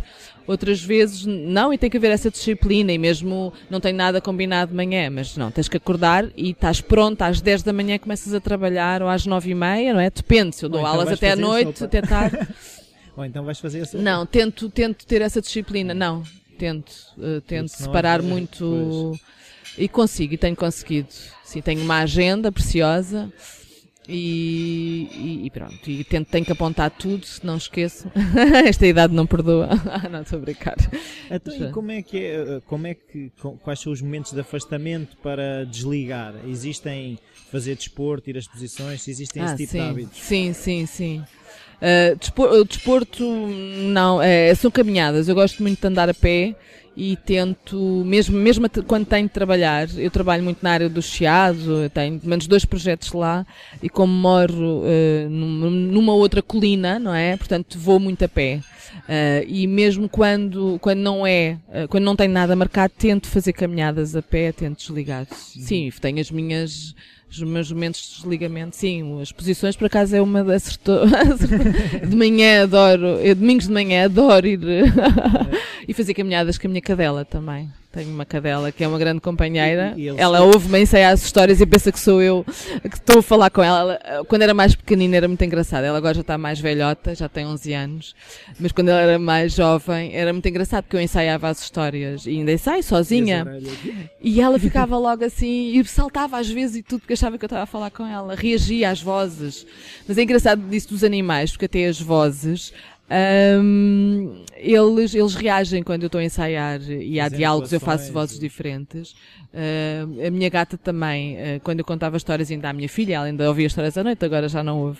[0.49, 4.71] Outras vezes não, e tem que haver essa disciplina, e mesmo não tem nada combinado
[4.71, 8.33] de manhã, mas não, tens que acordar e estás pronto às 10 da manhã começas
[8.33, 10.09] a trabalhar, ou às 9 e meia, não é?
[10.09, 12.47] Depende, se eu dou então aulas até à noite, até tarde.
[13.15, 13.99] ou então vais fazer essa.
[13.99, 16.23] Não, tento, tento ter essa disciplina, não,
[16.57, 19.11] tento, uh, tento separar muito.
[19.11, 19.77] Pois.
[19.77, 21.09] E consigo, e tenho conseguido.
[21.43, 23.31] Sim, tenho uma agenda preciosa
[24.11, 28.11] e, e, e, pronto, e tenho que apontar tudo, se não esqueço.
[28.65, 29.69] Esta idade não perdoa.
[30.11, 30.75] não, estou a brincar.
[31.29, 33.31] Então, e como é que é, como é que,
[33.61, 36.33] quais são os momentos de afastamento para desligar?
[36.47, 37.19] Existem
[37.51, 40.19] fazer desporto, ir às exposições, existem ah, esse tipo sim, de hábitos?
[40.19, 41.23] Sim, sim, sim.
[41.79, 45.29] Uh, desporto, não, é, são caminhadas.
[45.29, 46.55] Eu gosto muito de andar a pé
[46.99, 51.89] e tento, mesmo, mesmo quando tenho de trabalhar, eu trabalho muito na área do Chiado,
[51.93, 53.47] tenho menos dois projetos lá
[53.81, 57.37] e como moro uh, numa outra colina, não é?
[57.37, 58.59] Portanto, vou muito a pé.
[59.07, 63.53] Uh, e mesmo quando, quando não é, uh, quando não tenho nada marcado, tento fazer
[63.53, 65.25] caminhadas a pé, tento desligar.
[65.31, 66.93] Sim, tenho as minhas
[67.31, 71.01] os meus momentos de desligamento, sim, as posições por acaso é uma acertou.
[72.07, 74.59] de manhã adoro, eu, domingos de manhã adoro ir
[75.89, 77.67] e fazer caminhadas com a minha cadela também.
[77.91, 79.95] Tenho uma cadela que é uma grande companheira.
[79.97, 82.45] E, e ela ouve-me ensaiar as histórias e pensa que sou eu
[82.83, 83.99] que estou a falar com ela.
[84.03, 84.23] ela.
[84.25, 85.87] Quando era mais pequenina era muito engraçada.
[85.87, 88.15] Ela agora já está mais velhota, já tem 11 anos.
[88.59, 92.37] Mas quando ela era mais jovem era muito engraçado porque eu ensaiava as histórias e
[92.37, 93.47] ainda ensaio sozinha.
[94.21, 97.47] E ela ficava logo assim e saltava às vezes e tudo porque achava que eu
[97.47, 98.35] estava a falar com ela.
[98.35, 99.65] Reagia às vozes.
[100.07, 102.71] Mas é engraçado disso dos animais porque até as vozes
[103.11, 108.37] um, eles, eles reagem quando eu estou a ensaiar e há diálogos, eu faço vozes
[108.37, 109.15] diferentes.
[109.51, 113.25] Uh, a minha gata também, uh, quando eu contava histórias ainda à minha filha, ela
[113.25, 114.99] ainda ouvia histórias à noite, agora já não ouve.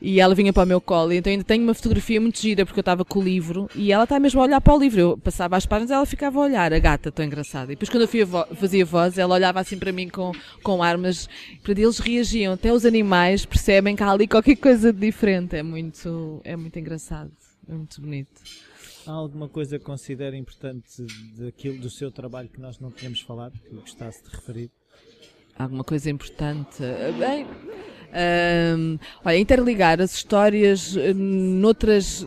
[0.00, 2.64] E ela vinha para o meu colo, e então ainda tenho uma fotografia muito gira,
[2.64, 5.00] porque eu estava com o livro, e ela está mesmo a olhar para o livro.
[5.00, 7.72] Eu passava as páginas e ela ficava a olhar, a gata, tão engraçada.
[7.72, 10.30] E depois quando eu vo fazia voz, ela olhava assim para mim com,
[10.62, 11.28] com armas,
[11.62, 12.52] para eles reagiam.
[12.52, 15.56] Até os animais percebem que há ali qualquer coisa de diferente.
[15.56, 17.32] É muito, é muito engraçado,
[17.70, 18.42] é muito bonito.
[19.06, 21.06] Há alguma coisa que considere importante
[21.38, 24.70] daquilo do seu trabalho que nós não tínhamos falado, que gostasse de referir?
[25.56, 26.82] Alguma coisa importante?
[27.18, 27.46] Bem,
[28.12, 32.26] um, olha, interligar as histórias eh, noutras,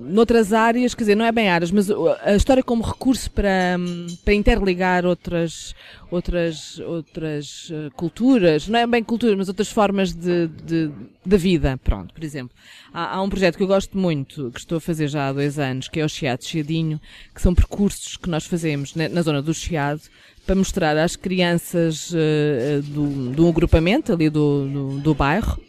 [0.00, 1.88] noutras áreas, quer dizer, não é bem áreas, mas
[2.22, 3.78] a história como recurso para,
[4.24, 5.74] para interligar outras,
[6.10, 10.90] outras, outras eh, culturas, não é bem cultura, mas outras formas de, de,
[11.24, 11.78] de vida.
[11.82, 12.56] Pronto, por exemplo,
[12.92, 15.58] há, há, um projeto que eu gosto muito, que estou a fazer já há dois
[15.58, 17.00] anos, que é o Chiado Chiadinho,
[17.34, 20.02] que são percursos que nós fazemos na, na zona do Chiado,
[20.44, 25.60] para mostrar às crianças uh, do, do agrupamento ali do, do, do bairro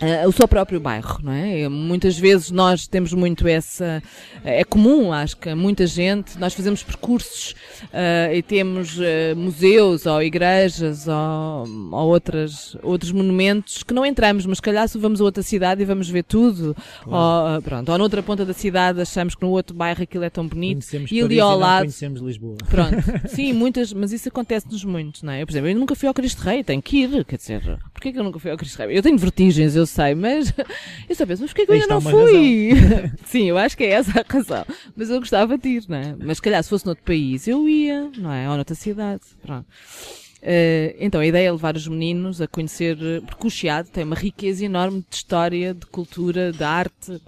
[0.00, 1.68] Uh, o seu próprio bairro, não é?
[1.68, 4.02] Muitas vezes nós temos muito essa.
[4.42, 10.22] É comum, acho que muita gente, nós fazemos percursos uh, e temos uh, museus ou
[10.22, 15.42] igrejas ou, ou outras, outros monumentos que não entramos, mas calhar se vamos a outra
[15.42, 16.74] cidade e vamos ver tudo.
[17.04, 17.56] Claro.
[17.56, 20.48] Ou, pronto, ou noutra ponta da cidade achamos que no outro bairro aquilo é tão
[20.48, 20.86] bonito.
[20.86, 21.80] Conhecemos e ali ao lado.
[21.80, 22.56] conhecemos Lisboa.
[22.70, 22.96] Pronto,
[23.28, 25.42] sim, muitas, mas isso acontece-nos muito, não é?
[25.42, 28.12] Eu, por exemplo, eu nunca fui ao Cristo Rei, tenho que ir, quer dizer, porquê
[28.12, 28.96] que eu nunca fui ao Cristo Rei?
[28.96, 30.52] Eu tenho vertigens, eu sei, mas
[31.08, 32.70] eu só penso, mas porquê que eu ainda não fui?
[33.26, 34.64] Sim, eu acho que é essa a razão.
[34.96, 36.16] Mas eu gostava de ir, não é?
[36.18, 38.48] Mas se calhar se fosse noutro país, eu ia, não é?
[38.48, 39.22] Ou noutra cidade.
[39.42, 39.66] Pronto.
[40.42, 44.16] Uh, então a ideia é levar os meninos a conhecer, porque o Chiado tem uma
[44.16, 47.20] riqueza enorme de história, de cultura, de arte.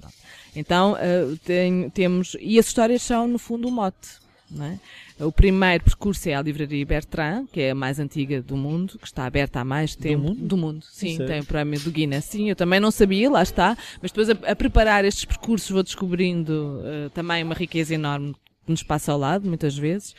[0.57, 4.23] Então uh, tem, temos, e as histórias são no fundo o mote.
[4.61, 4.79] É?
[5.21, 9.07] O primeiro percurso é a Livraria Bertrand, que é a mais antiga do mundo, que
[9.07, 10.23] está aberta há mais tempo.
[10.23, 10.47] Do mundo?
[10.49, 10.85] Do mundo.
[10.91, 12.25] Sim, tem o prémio do Guinness.
[12.25, 13.77] Sim, eu também não sabia, lá está.
[14.01, 18.35] Mas depois a, a preparar estes percursos vou descobrindo uh, também uma riqueza enorme
[18.65, 20.15] que nos passa ao lado, muitas vezes.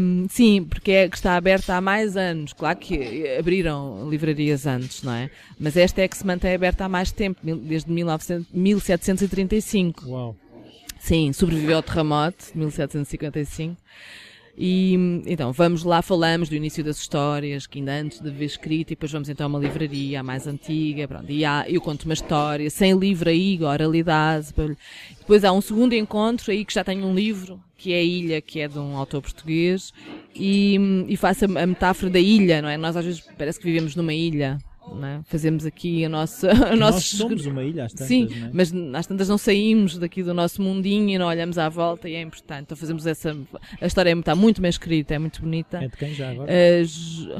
[0.00, 2.52] Um, sim, porque é que está aberta há mais anos.
[2.52, 5.30] Claro que abriram livrarias antes, não é?
[5.58, 10.08] Mas esta é que se mantém aberta há mais tempo, desde 1900, 1735.
[10.08, 10.36] Uau!
[11.00, 13.74] Sim, sobreviveu ao terremoto de 1755.
[14.56, 18.90] E então vamos lá, falamos do início das histórias, que ainda antes de haver escrito,
[18.90, 22.12] e depois vamos então a uma livraria, mais antiga, pronto, e há, eu conto uma
[22.12, 24.52] história, sem livro aí, oralidade.
[25.18, 28.40] Depois há um segundo encontro aí que já tem um livro, que é a Ilha,
[28.42, 29.94] que é de um autor português,
[30.36, 30.78] e,
[31.08, 32.76] e faço a, a metáfora da ilha, não é?
[32.76, 34.58] Nós às vezes parece que vivemos numa ilha,
[35.02, 35.20] é?
[35.24, 36.50] Fazemos aqui a nossa.
[36.70, 38.50] A Nós somos uma ilha às tantas, Sim, é?
[38.52, 42.14] mas às tantas não saímos daqui do nosso mundinho e não olhamos à volta e
[42.14, 42.62] é importante.
[42.62, 43.36] Então fazemos essa.
[43.80, 45.78] A história está muito bem escrita, é muito bonita.
[45.78, 46.50] É de quem já agora?
[46.50, 47.30] Uh, jo...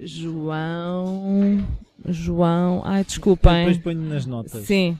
[0.40, 1.66] João.
[2.08, 2.82] João.
[2.84, 3.66] Ai, desculpem.
[3.66, 4.64] Depois ponho nas notas.
[4.64, 4.98] Sim.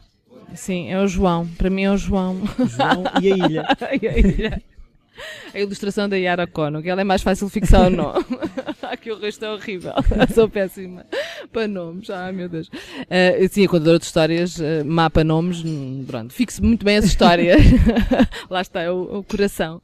[0.55, 1.47] Sim, é o João.
[1.47, 2.41] Para mim é o João.
[2.59, 3.67] João e a ilha.
[4.03, 4.63] e a ilha.
[5.55, 7.91] A ilustração da Yara Kono, que ela é mais fácil fixar o
[8.83, 8.97] nome.
[9.01, 9.93] que o resto é horrível.
[10.35, 11.07] Sou péssima
[11.53, 12.11] para nomes.
[12.11, 12.69] Ai meu Deus.
[12.69, 15.63] Uh, sim, a contadora de histórias, uh, mapa nomes,
[16.07, 16.33] pronto.
[16.33, 17.61] Fixo muito bem as histórias.
[18.49, 19.81] Lá está é o, o, coração.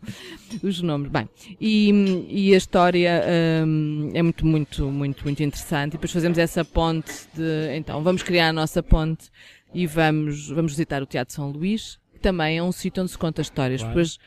[0.63, 1.11] Os nomes.
[1.11, 1.29] Bem,
[1.61, 3.23] e, e a história
[3.67, 5.91] um, é muito, muito, muito, muito interessante.
[5.91, 7.77] E depois fazemos essa ponte de.
[7.77, 9.31] Então, vamos criar a nossa ponte
[9.75, 13.19] e vamos, vamos visitar o Teatro São Luís, que também é um sítio onde se
[13.19, 13.81] conta histórias.
[13.81, 13.95] Claro.
[13.95, 14.19] Depois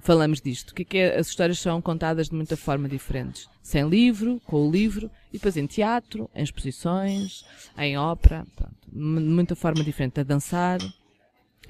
[0.00, 0.70] falamos disto.
[0.70, 1.02] O que é que?
[1.02, 3.48] As histórias são contadas de muita forma diferentes.
[3.62, 7.44] Sem livro, com o livro, e depois em teatro, em exposições,
[7.78, 10.20] em ópera, pronto, de muita forma diferente.
[10.20, 10.78] A dançar,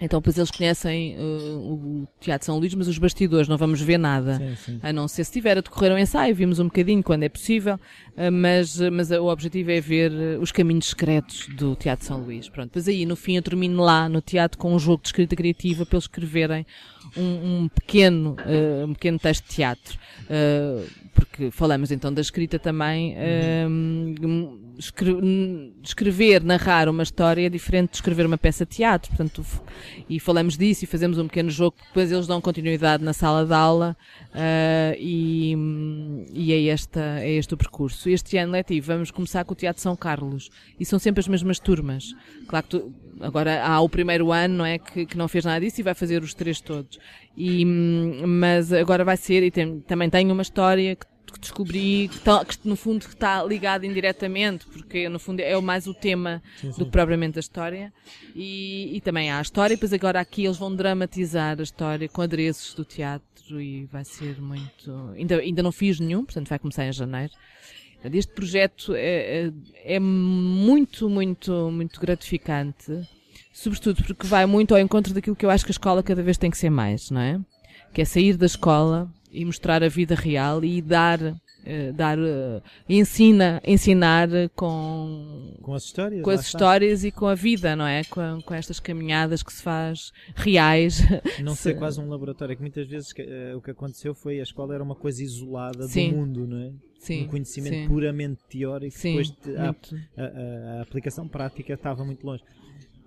[0.01, 3.99] então, depois eles conhecem uh, o Teatro São Luís, mas os bastidores não vamos ver
[3.99, 4.37] nada.
[4.37, 4.81] Sim, sim.
[4.83, 7.75] A não ser se tiver a decorrer um ensaio, vimos um bocadinho quando é possível,
[7.75, 12.49] uh, mas, mas o objetivo é ver uh, os caminhos secretos do Teatro São Luís.
[12.49, 15.37] Pronto, depois aí no fim eu termino lá no teatro com um jogo de escrita
[15.37, 16.67] criativa para eles escreverem
[17.17, 18.37] um, um pequeno,
[18.87, 19.99] um pequeno texto de teatro
[21.21, 23.15] porque falamos então da escrita também,
[23.67, 24.75] uhum.
[25.83, 29.45] escrever, narrar uma história é diferente de escrever uma peça de teatro, portanto,
[30.09, 33.53] e falamos disso e fazemos um pequeno jogo depois eles dão continuidade na sala de
[33.53, 33.97] aula
[34.31, 35.57] uh, e,
[36.33, 38.09] e é, esta, é este o percurso.
[38.09, 41.59] Este ano letivo vamos começar com o Teatro São Carlos e são sempre as mesmas
[41.59, 42.15] turmas.
[42.47, 45.61] Claro que tu, agora há o primeiro ano, não é, que, que não fez nada
[45.61, 46.99] disso e vai fazer os três todos.
[47.37, 52.19] E, mas agora vai ser, e tem, também tem uma história que que descobri que,
[52.21, 56.73] tá, que, no fundo está ligado indiretamente, porque no fundo é mais o tema sim,
[56.73, 56.79] sim.
[56.79, 57.93] do que propriamente a história.
[58.35, 62.09] E, e, também há a história, e depois agora aqui eles vão dramatizar a história
[62.09, 65.13] com adereços do teatro e vai ser muito.
[65.17, 67.33] Ainda, ainda não fiz nenhum, portanto vai começar em janeiro.
[68.13, 69.53] Este projeto é, é,
[69.97, 73.07] é muito, muito, muito gratificante,
[73.53, 76.39] sobretudo porque vai muito ao encontro daquilo que eu acho que a escola cada vez
[76.39, 77.39] tem que ser mais, não é?
[77.93, 81.19] Que é sair da escola e mostrar a vida real e dar
[81.61, 87.35] Uh, dar uh, ensina ensinar com com as histórias com as histórias e com a
[87.35, 88.03] vida não é?
[88.05, 91.03] Com, com estas caminhadas que se faz reais.
[91.45, 94.75] Não ser quase um laboratório que muitas vezes uh, o que aconteceu foi a escola
[94.75, 96.13] era uma coisa isolada Sim.
[96.13, 96.73] do mundo não é?
[96.99, 97.89] Sim, um conhecimento sim.
[97.89, 102.43] puramente teórico sim, depois de, a, a, a, aplicação prática estava muito longe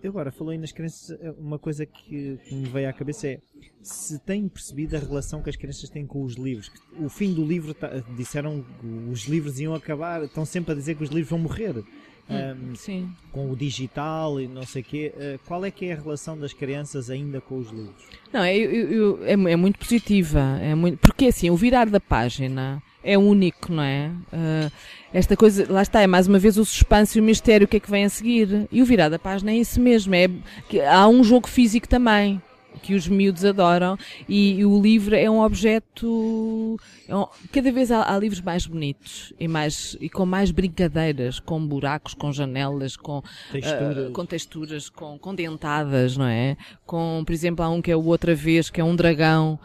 [0.03, 3.39] Agora, falei nas crianças, é uma coisa que, que, me veio à cabeça é
[3.81, 6.71] se têm percebido a relação que as crianças têm com os livros.
[6.99, 10.95] O fim do livro, tá, disseram que os livros iam acabar, estão sempre a dizer
[10.95, 11.83] que os livros vão morrer.
[12.30, 13.09] Um, Sim.
[13.32, 15.13] Com o digital e não sei o quê.
[15.15, 18.03] Uh, qual é que é a relação das crianças ainda com os livros?
[18.32, 20.57] Não, eu, eu, eu, é, é, muito positiva.
[20.61, 24.09] É muito, porque assim, o virar da página é único, não é?
[24.32, 24.71] Uh,
[25.13, 27.78] esta coisa, lá está, é mais uma vez o suspense e o mistério, o que
[27.78, 28.67] é que vem a seguir.
[28.71, 30.30] E o virar da página é isso mesmo, é,
[30.69, 32.41] que há um jogo físico também
[32.82, 33.97] que os miúdos adoram
[34.28, 38.65] e, e o livro é um objeto é um, cada vez há, há, livros mais
[38.65, 43.21] bonitos e mais e com mais brincadeiras com buracos com janelas com
[43.51, 46.57] texturas, uh, com, texturas com, com dentadas não é?
[46.86, 49.59] Com por exemplo há um que é o outra vez que é um dragão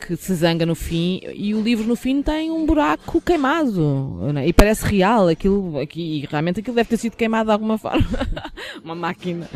[0.00, 4.48] que se zanga no fim e o livro no fim tem um buraco queimado é?
[4.48, 8.06] e parece real aquilo aqui realmente aquilo deve ter sido queimado de alguma forma
[8.82, 9.48] uma máquina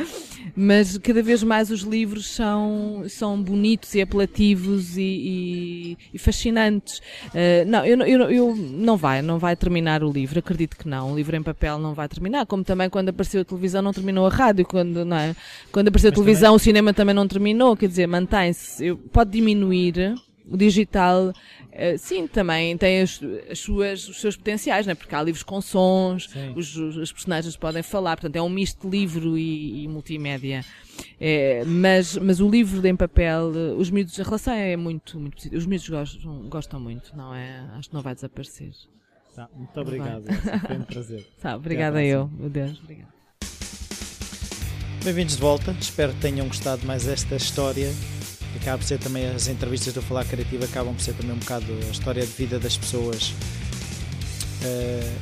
[0.54, 6.98] mas cada vez mais os livros são, são bonitos e apelativos e, e, e fascinantes.
[7.28, 11.12] Uh, não, eu, eu, eu, não vai, não vai terminar o livro, acredito que não.
[11.12, 14.26] O livro em papel não vai terminar, como também quando apareceu a televisão não terminou
[14.26, 15.34] a rádio, quando, não é?
[15.70, 16.56] quando apareceu a televisão também...
[16.56, 20.11] o cinema também não terminou, quer dizer, mantém-se, pode diminuir
[20.48, 21.32] o digital
[21.72, 23.18] Uh, sim, também tem as,
[23.50, 24.94] as, suas, os seus potenciais, né?
[24.94, 28.98] porque há livros com sons, os, os, personagens podem falar, portanto é um misto de
[28.98, 30.62] livro e, e multimédia.
[31.18, 35.34] É, mas, mas o livro em papel, eh, os miúdos, a relação é muito, muito
[35.34, 35.56] positiva.
[35.56, 37.60] Os miúdos gostam, gostam muito, não é?
[37.78, 38.72] Acho que não vai desaparecer.
[39.34, 40.24] Tá, muito obrigado,
[40.66, 41.26] foi um prazer.
[41.40, 43.12] Tá, obrigada eu, meu Deus, obrigado.
[45.02, 47.88] Bem-vindos de volta, espero que tenham gostado mais esta história
[48.58, 51.66] acaba por ser também as entrevistas do Falar Criativo acabam por ser também um bocado
[51.86, 53.34] a história de vida das pessoas
[54.62, 55.18] uh,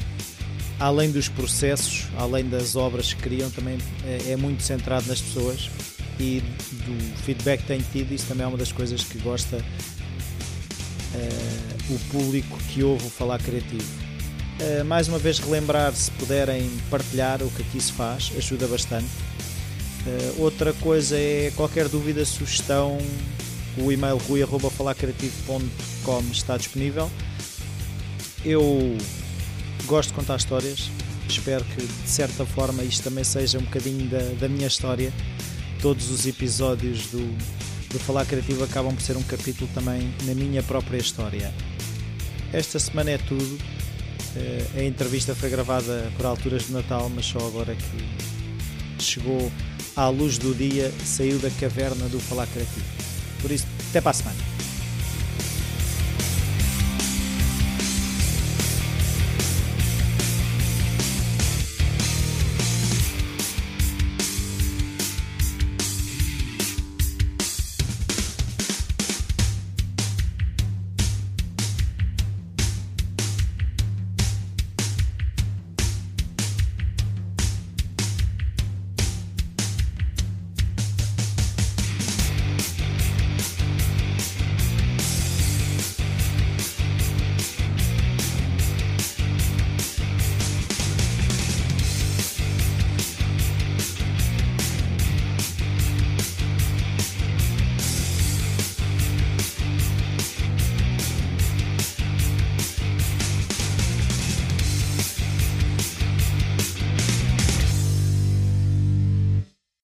[0.78, 5.70] além dos processos além das obras que criam também é, é, muito centrado nas pessoas
[6.18, 9.56] e do feedback que tenho tido isso também é uma das coisas que gosta
[11.14, 13.84] uh, o público que ouve o Falar Criativo.
[14.60, 19.08] Uh, mais uma vez relembrar se puderem partilhar o que aqui se faz ajuda bastante
[20.06, 22.98] Uh, outra coisa é qualquer dúvida, sugestão,
[23.76, 27.10] o e-mail rui.falacreativo.com está disponível.
[28.44, 28.96] Eu
[29.84, 30.90] gosto de contar histórias,
[31.28, 35.12] espero que de certa forma isto também seja um bocadinho da, da minha história.
[35.82, 37.36] Todos os episódios do,
[37.88, 41.52] do Falar Criativo acabam por ser um capítulo também na minha própria história.
[42.52, 43.58] Esta semana é tudo.
[44.34, 49.50] Uh, a entrevista foi gravada por alturas de Natal, mas só agora que chegou
[49.96, 52.86] à luz do dia, saiu da caverna do Falar Criativo.
[53.40, 54.49] Por isso, até para a semana.